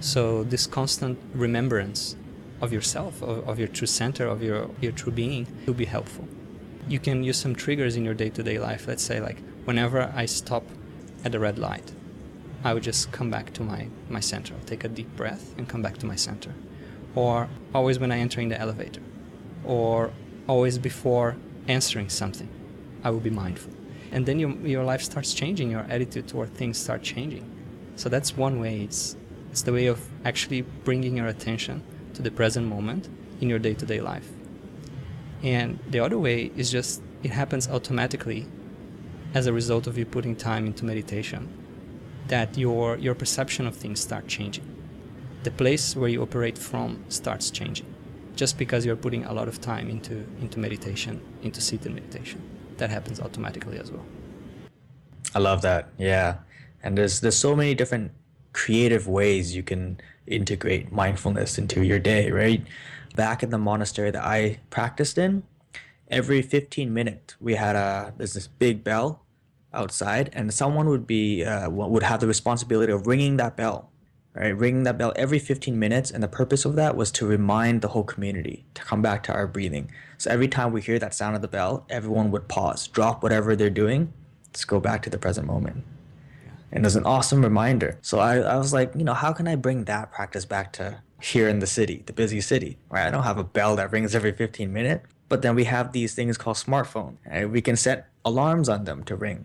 So 0.00 0.42
this 0.42 0.66
constant 0.66 1.18
remembrance 1.34 2.16
of 2.62 2.72
yourself, 2.72 3.22
of, 3.22 3.46
of 3.46 3.58
your 3.58 3.68
true 3.68 3.86
center, 3.86 4.26
of 4.26 4.42
your, 4.42 4.70
your 4.80 4.92
true 4.92 5.12
being, 5.12 5.46
will 5.66 5.74
be 5.74 5.84
helpful. 5.84 6.26
You 6.88 6.98
can 6.98 7.22
use 7.22 7.36
some 7.36 7.54
triggers 7.54 7.96
in 7.96 8.04
your 8.04 8.14
day-to-day 8.14 8.58
life. 8.58 8.88
Let's 8.88 9.02
say 9.02 9.20
like 9.20 9.38
whenever 9.66 10.10
I 10.14 10.24
stop 10.24 10.64
at 11.24 11.34
a 11.34 11.38
red 11.38 11.58
light, 11.58 11.92
I 12.64 12.74
would 12.74 12.82
just 12.82 13.12
come 13.12 13.30
back 13.30 13.52
to 13.54 13.62
my, 13.62 13.88
my 14.08 14.20
center. 14.20 14.54
I'll 14.54 14.66
take 14.66 14.84
a 14.84 14.88
deep 14.88 15.14
breath 15.16 15.54
and 15.58 15.68
come 15.68 15.82
back 15.82 15.98
to 15.98 16.06
my 16.06 16.16
center. 16.16 16.54
Or 17.14 17.48
always 17.74 17.98
when 17.98 18.12
I 18.12 18.18
enter 18.18 18.40
in 18.40 18.48
the 18.48 18.60
elevator. 18.60 19.02
Or 19.64 20.12
always 20.46 20.78
before 20.78 21.36
answering 21.68 22.08
something, 22.08 22.48
I 23.04 23.10
will 23.10 23.20
be 23.20 23.30
mindful 23.30 23.72
and 24.12 24.26
then 24.26 24.38
your, 24.38 24.50
your 24.58 24.84
life 24.84 25.02
starts 25.02 25.34
changing 25.34 25.70
your 25.70 25.86
attitude 25.88 26.28
toward 26.28 26.54
things 26.54 26.78
start 26.78 27.02
changing 27.02 27.44
so 27.96 28.08
that's 28.08 28.36
one 28.36 28.60
way 28.60 28.82
it's 28.82 29.16
it's 29.50 29.62
the 29.62 29.72
way 29.72 29.86
of 29.86 30.00
actually 30.24 30.62
bringing 30.84 31.16
your 31.16 31.26
attention 31.26 31.82
to 32.14 32.22
the 32.22 32.30
present 32.30 32.66
moment 32.66 33.08
in 33.40 33.48
your 33.48 33.58
day-to-day 33.58 34.00
life 34.00 34.28
and 35.42 35.78
the 35.88 35.98
other 35.98 36.18
way 36.18 36.52
is 36.56 36.70
just 36.70 37.02
it 37.22 37.30
happens 37.30 37.68
automatically 37.68 38.46
as 39.34 39.46
a 39.46 39.52
result 39.52 39.86
of 39.86 39.96
you 39.96 40.04
putting 40.04 40.36
time 40.36 40.66
into 40.66 40.84
meditation 40.84 41.48
that 42.28 42.56
your 42.56 42.96
your 42.98 43.14
perception 43.14 43.66
of 43.66 43.74
things 43.74 44.00
start 44.00 44.26
changing 44.26 44.64
the 45.42 45.50
place 45.50 45.96
where 45.96 46.08
you 46.08 46.22
operate 46.22 46.56
from 46.56 47.04
starts 47.08 47.50
changing 47.50 47.86
just 48.36 48.58
because 48.58 48.86
you're 48.86 48.96
putting 48.96 49.24
a 49.24 49.32
lot 49.32 49.48
of 49.48 49.60
time 49.60 49.90
into 49.90 50.24
into 50.40 50.58
meditation 50.58 51.20
into 51.42 51.60
seated 51.60 51.92
meditation 51.92 52.40
that 52.78 52.90
happens 52.90 53.20
automatically 53.20 53.78
as 53.78 53.90
well. 53.90 54.04
I 55.34 55.38
love 55.38 55.62
that. 55.62 55.88
Yeah. 55.98 56.38
And 56.82 56.96
there's 56.96 57.20
there's 57.20 57.36
so 57.36 57.54
many 57.54 57.74
different 57.74 58.12
creative 58.52 59.08
ways 59.08 59.54
you 59.54 59.62
can 59.62 60.00
integrate 60.26 60.92
mindfulness 60.92 61.58
into 61.58 61.82
your 61.82 61.98
day, 61.98 62.30
right? 62.30 62.64
Back 63.16 63.42
in 63.42 63.50
the 63.50 63.58
monastery 63.58 64.10
that 64.10 64.24
I 64.24 64.60
practiced 64.70 65.18
in, 65.18 65.42
every 66.08 66.42
15 66.42 66.92
minutes 66.92 67.36
we 67.40 67.54
had 67.54 67.76
a 67.76 68.12
there's 68.16 68.34
this 68.34 68.46
big 68.46 68.84
bell 68.84 69.21
outside 69.74 70.30
and 70.32 70.52
someone 70.52 70.88
would 70.88 71.06
be 71.06 71.44
uh, 71.44 71.68
would 71.70 72.02
have 72.02 72.20
the 72.20 72.26
responsibility 72.26 72.92
of 72.92 73.06
ringing 73.06 73.36
that 73.36 73.56
bell 73.56 73.92
right? 74.34 74.56
Ringing 74.56 74.84
that 74.84 74.98
bell 74.98 75.12
every 75.16 75.38
15 75.38 75.78
minutes, 75.78 76.10
and 76.10 76.22
the 76.22 76.28
purpose 76.28 76.64
of 76.64 76.76
that 76.76 76.96
was 76.96 77.10
to 77.12 77.26
remind 77.26 77.82
the 77.82 77.88
whole 77.88 78.04
community 78.04 78.64
to 78.74 78.82
come 78.82 79.02
back 79.02 79.22
to 79.24 79.32
our 79.32 79.46
breathing. 79.46 79.90
So 80.18 80.30
every 80.30 80.48
time 80.48 80.72
we 80.72 80.80
hear 80.80 80.98
that 80.98 81.14
sound 81.14 81.36
of 81.36 81.42
the 81.42 81.48
bell, 81.48 81.86
everyone 81.90 82.30
would 82.30 82.48
pause, 82.48 82.86
drop 82.88 83.22
whatever 83.22 83.54
they're 83.56 83.70
doing, 83.70 84.12
just 84.52 84.68
go 84.68 84.80
back 84.80 85.02
to 85.02 85.10
the 85.10 85.18
present 85.18 85.46
moment. 85.46 85.84
And 86.70 86.84
it 86.84 86.86
was 86.86 86.96
an 86.96 87.04
awesome 87.04 87.42
reminder. 87.42 87.98
So 88.00 88.18
I, 88.18 88.38
I 88.38 88.56
was 88.56 88.72
like, 88.72 88.92
you 88.96 89.04
know, 89.04 89.12
how 89.12 89.32
can 89.32 89.46
I 89.46 89.56
bring 89.56 89.84
that 89.84 90.10
practice 90.10 90.46
back 90.46 90.72
to 90.74 91.02
here 91.20 91.48
in 91.48 91.58
the 91.58 91.66
city, 91.66 92.02
the 92.06 92.12
busy 92.14 92.40
city, 92.40 92.78
right? 92.88 93.06
I 93.06 93.10
don't 93.10 93.22
have 93.24 93.38
a 93.38 93.44
bell 93.44 93.76
that 93.76 93.92
rings 93.92 94.14
every 94.14 94.32
15 94.32 94.72
minutes, 94.72 95.06
But 95.28 95.42
then 95.42 95.54
we 95.54 95.64
have 95.64 95.92
these 95.92 96.14
things 96.14 96.38
called 96.38 96.56
smartphone. 96.56 97.16
Right? 97.26 97.48
We 97.48 97.60
can 97.60 97.76
set 97.76 98.08
alarms 98.24 98.68
on 98.68 98.84
them 98.84 99.04
to 99.04 99.16
ring. 99.16 99.44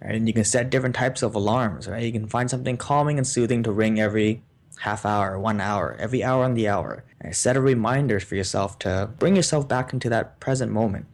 And 0.00 0.26
you 0.26 0.34
can 0.34 0.44
set 0.44 0.70
different 0.70 0.94
types 0.94 1.22
of 1.22 1.34
alarms. 1.34 1.88
Right? 1.88 2.02
You 2.02 2.12
can 2.12 2.26
find 2.26 2.50
something 2.50 2.76
calming 2.76 3.18
and 3.18 3.26
soothing 3.26 3.62
to 3.62 3.72
ring 3.72 4.00
every 4.00 4.42
half 4.80 5.06
hour, 5.06 5.38
one 5.38 5.60
hour, 5.60 5.96
every 5.98 6.22
hour 6.22 6.44
on 6.44 6.54
the 6.54 6.68
hour. 6.68 7.04
Right? 7.24 7.34
Set 7.34 7.56
a 7.56 7.60
reminders 7.60 8.24
for 8.24 8.34
yourself 8.36 8.78
to 8.80 9.10
bring 9.18 9.36
yourself 9.36 9.66
back 9.66 9.92
into 9.92 10.08
that 10.10 10.38
present 10.40 10.72
moment. 10.72 11.06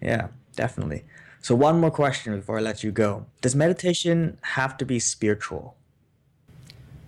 Yeah, 0.00 0.28
definitely. 0.56 1.04
So 1.40 1.56
one 1.56 1.80
more 1.80 1.90
question 1.90 2.36
before 2.36 2.58
I 2.58 2.60
let 2.60 2.84
you 2.84 2.92
go. 2.92 3.26
Does 3.40 3.56
meditation 3.56 4.38
have 4.42 4.76
to 4.76 4.84
be 4.84 5.00
spiritual? 5.00 5.76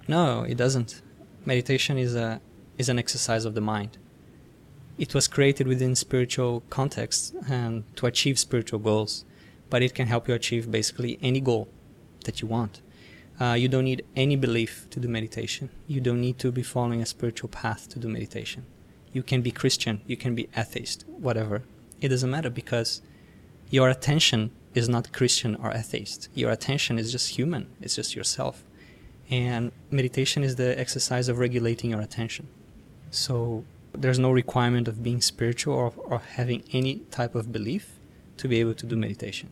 No, 0.09 0.43
it 0.43 0.57
doesn't. 0.57 1.03
Meditation 1.47 1.99
is 1.99 2.15
a 2.15 2.41
is 2.77 2.89
an 2.89 2.99
exercise 2.99 3.45
of 3.45 3.55
the 3.55 3.61
mind. 3.61 3.97
It 4.99 5.15
was 5.15 5.29
created 5.29 5.67
within 5.69 5.95
spiritual 5.95 6.63
context 6.71 7.35
and 7.49 7.85
to 7.97 8.07
achieve 8.07 8.39
spiritual 8.39 8.81
goals, 8.81 9.25
but 9.71 9.83
it 9.83 9.95
can 9.95 10.07
help 10.07 10.29
you 10.29 10.35
achieve 10.35 10.71
basically 10.71 11.19
any 11.23 11.41
goal 11.41 11.69
that 12.25 12.41
you 12.41 12.49
want. 12.49 12.81
Uh, 13.41 13.55
you 13.55 13.69
don't 13.69 13.85
need 13.85 14.05
any 14.15 14.37
belief 14.37 14.87
to 14.91 15.01
do 15.01 15.09
meditation. 15.09 15.69
You 15.87 16.01
don't 16.01 16.21
need 16.21 16.39
to 16.39 16.53
be 16.53 16.63
following 16.63 17.03
a 17.03 17.07
spiritual 17.07 17.49
path 17.49 17.89
to 17.91 17.99
do 17.99 18.09
meditation. 18.09 18.65
You 19.13 19.23
can 19.23 19.43
be 19.43 19.51
Christian, 19.51 20.01
you 20.07 20.17
can 20.17 20.35
be 20.35 20.49
atheist, 20.57 21.05
whatever. 21.09 21.63
It 22.01 22.09
doesn't 22.09 22.31
matter 22.31 22.51
because 22.51 23.03
your 23.71 23.89
attention 23.89 24.51
is 24.75 24.89
not 24.89 25.13
Christian 25.13 25.57
or 25.57 25.73
atheist. 25.73 26.29
Your 26.35 26.51
attention 26.51 26.99
is 26.99 27.13
just 27.13 27.37
human, 27.37 27.71
it's 27.81 27.97
just 27.97 28.15
yourself. 28.15 28.65
And 29.31 29.73
meditation 29.91 30.45
is 30.45 30.57
the 30.57 30.79
exercise 30.79 31.29
of 31.29 31.39
regulating 31.39 31.91
your 31.91 32.01
attention. 32.01 32.49
So 33.11 33.65
there's 33.93 34.19
no 34.19 34.31
requirement 34.31 34.89
of 34.89 35.03
being 35.03 35.21
spiritual 35.21 35.75
or, 35.75 35.93
or 35.97 36.19
having 36.19 36.65
any 36.73 36.97
type 37.11 37.35
of 37.35 37.53
belief 37.53 37.99
to 38.37 38.49
be 38.49 38.61
able 38.61 38.75
to 38.75 38.87
do 38.87 38.97
meditation. 38.97 39.51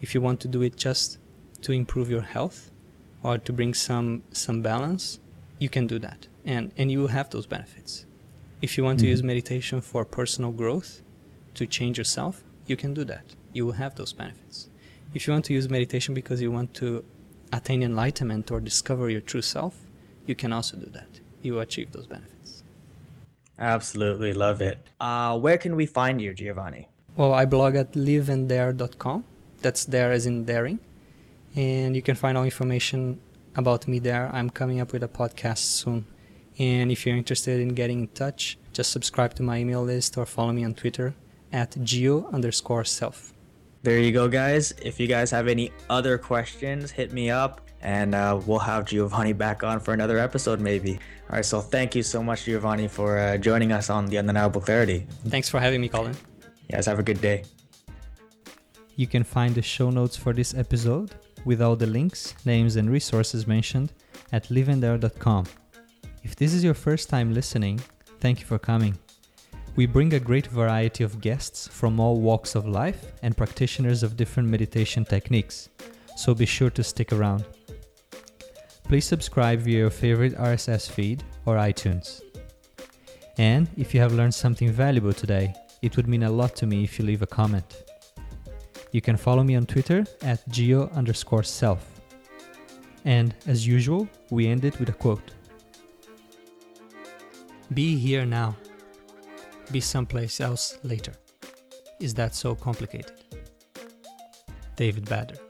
If 0.00 0.14
you 0.14 0.20
want 0.20 0.40
to 0.40 0.48
do 0.48 0.62
it 0.62 0.76
just 0.76 1.18
to 1.62 1.72
improve 1.72 2.10
your 2.10 2.22
health 2.22 2.70
or 3.22 3.38
to 3.38 3.52
bring 3.52 3.74
some 3.74 4.22
some 4.32 4.62
balance, 4.62 5.18
you 5.58 5.68
can 5.68 5.86
do 5.86 5.98
that. 5.98 6.28
And 6.44 6.72
and 6.76 6.90
you 6.92 7.00
will 7.00 7.14
have 7.18 7.30
those 7.30 7.46
benefits. 7.46 8.06
If 8.60 8.76
you 8.76 8.84
want 8.84 8.98
mm-hmm. 8.98 9.06
to 9.06 9.10
use 9.10 9.22
meditation 9.22 9.80
for 9.80 10.04
personal 10.04 10.52
growth, 10.52 11.02
to 11.58 11.66
change 11.66 11.98
yourself, 11.98 12.44
you 12.66 12.76
can 12.76 12.94
do 12.94 13.04
that. 13.04 13.34
You 13.52 13.66
will 13.66 13.78
have 13.84 13.96
those 13.96 14.12
benefits. 14.12 14.68
If 15.12 15.26
you 15.26 15.32
want 15.32 15.44
to 15.46 15.52
use 15.52 15.68
meditation 15.68 16.14
because 16.14 16.40
you 16.40 16.52
want 16.52 16.72
to 16.74 17.04
attain 17.52 17.82
enlightenment 17.82 18.50
or 18.52 18.60
discover 18.60 19.10
your 19.10 19.20
true 19.20 19.42
self, 19.42 19.74
you 20.26 20.34
can 20.34 20.52
also 20.52 20.76
do 20.76 20.86
that. 20.98 21.20
You 21.42 21.54
will 21.54 21.60
achieve 21.60 21.90
those 21.92 22.06
benefits. 22.06 22.62
Absolutely 23.58 24.32
love 24.32 24.60
it. 24.60 24.78
Uh, 25.00 25.36
where 25.38 25.58
can 25.58 25.74
we 25.74 25.86
find 25.86 26.20
you, 26.20 26.32
Giovanni? 26.32 26.88
Well, 27.18 27.34
I 27.34 27.46
blog 27.46 27.74
at 27.74 27.94
liveanddare.com. 27.94 29.24
That's 29.60 29.84
there 29.86 30.12
as 30.12 30.24
in 30.24 30.44
daring. 30.44 30.78
And 31.56 31.96
you 31.96 32.00
can 32.00 32.14
find 32.14 32.38
all 32.38 32.44
information 32.44 33.18
about 33.56 33.88
me 33.88 33.98
there. 33.98 34.30
I'm 34.32 34.48
coming 34.48 34.80
up 34.80 34.92
with 34.92 35.02
a 35.02 35.08
podcast 35.08 35.58
soon. 35.58 36.06
And 36.60 36.92
if 36.92 37.04
you're 37.04 37.16
interested 37.16 37.58
in 37.58 37.70
getting 37.70 38.02
in 38.02 38.08
touch, 38.08 38.56
just 38.72 38.92
subscribe 38.92 39.34
to 39.34 39.42
my 39.42 39.58
email 39.58 39.82
list 39.82 40.16
or 40.16 40.26
follow 40.26 40.52
me 40.52 40.64
on 40.64 40.74
Twitter 40.74 41.12
at 41.52 41.76
geo 41.82 42.28
underscore 42.32 42.84
self. 42.84 43.32
There 43.82 43.98
you 43.98 44.12
go, 44.12 44.28
guys. 44.28 44.72
If 44.80 45.00
you 45.00 45.08
guys 45.08 45.32
have 45.32 45.48
any 45.48 45.72
other 45.90 46.18
questions, 46.18 46.92
hit 46.92 47.12
me 47.12 47.30
up 47.30 47.62
and 47.82 48.14
uh, 48.14 48.40
we'll 48.46 48.60
have 48.60 48.84
Giovanni 48.84 49.32
back 49.32 49.64
on 49.64 49.80
for 49.80 49.92
another 49.92 50.18
episode, 50.18 50.60
maybe. 50.60 50.92
All 51.30 51.36
right, 51.36 51.44
so 51.44 51.60
thank 51.60 51.96
you 51.96 52.04
so 52.04 52.22
much, 52.22 52.44
Giovanni, 52.44 52.86
for 52.86 53.18
uh, 53.18 53.38
joining 53.38 53.72
us 53.72 53.90
on 53.90 54.06
The 54.06 54.18
Undeniable 54.18 54.60
Clarity. 54.60 55.04
Thanks 55.26 55.48
for 55.48 55.58
having 55.58 55.80
me, 55.80 55.88
Colin. 55.88 56.16
Yes, 56.68 56.86
have 56.86 56.98
a 56.98 57.02
good 57.02 57.20
day. 57.20 57.44
You 58.96 59.06
can 59.06 59.24
find 59.24 59.54
the 59.54 59.62
show 59.62 59.90
notes 59.90 60.16
for 60.16 60.32
this 60.32 60.54
episode 60.54 61.12
with 61.44 61.62
all 61.62 61.76
the 61.76 61.86
links, 61.86 62.34
names, 62.44 62.76
and 62.76 62.90
resources 62.90 63.46
mentioned 63.46 63.92
at 64.32 64.48
liveanddare.com. 64.48 65.46
If 66.22 66.36
this 66.36 66.52
is 66.52 66.64
your 66.64 66.74
first 66.74 67.08
time 67.08 67.32
listening, 67.32 67.80
thank 68.20 68.40
you 68.40 68.46
for 68.46 68.58
coming. 68.58 68.98
We 69.76 69.86
bring 69.86 70.14
a 70.14 70.20
great 70.20 70.48
variety 70.48 71.04
of 71.04 71.20
guests 71.20 71.68
from 71.68 72.00
all 72.00 72.20
walks 72.20 72.56
of 72.56 72.66
life 72.66 73.12
and 73.22 73.36
practitioners 73.36 74.02
of 74.02 74.16
different 74.16 74.48
meditation 74.48 75.04
techniques, 75.04 75.68
so 76.16 76.34
be 76.34 76.46
sure 76.46 76.70
to 76.70 76.82
stick 76.82 77.12
around. 77.12 77.44
Please 78.82 79.04
subscribe 79.04 79.60
via 79.60 79.78
your 79.78 79.90
favorite 79.90 80.34
RSS 80.36 80.90
feed 80.90 81.22
or 81.46 81.56
iTunes. 81.56 82.20
And 83.38 83.68
if 83.76 83.94
you 83.94 84.00
have 84.00 84.14
learned 84.14 84.34
something 84.34 84.72
valuable 84.72 85.12
today, 85.12 85.54
it 85.82 85.96
would 85.96 86.08
mean 86.08 86.22
a 86.22 86.30
lot 86.30 86.56
to 86.56 86.66
me 86.66 86.84
if 86.84 86.98
you 86.98 87.04
leave 87.04 87.22
a 87.22 87.26
comment. 87.26 87.84
You 88.92 89.00
can 89.00 89.16
follow 89.16 89.42
me 89.42 89.56
on 89.56 89.66
Twitter 89.66 90.04
at 90.22 90.48
geo 90.48 90.88
underscore 90.90 91.42
self. 91.42 92.00
And 93.04 93.34
as 93.46 93.66
usual, 93.66 94.08
we 94.30 94.48
end 94.48 94.64
it 94.64 94.78
with 94.78 94.88
a 94.88 94.92
quote 94.92 95.30
Be 97.72 97.96
here 97.96 98.24
now 98.26 98.56
be 99.70 99.80
someplace 99.80 100.40
else 100.40 100.78
later. 100.82 101.12
Is 102.00 102.14
that 102.14 102.34
so 102.34 102.54
complicated? 102.54 103.12
David 104.76 105.04
Bader. 105.08 105.47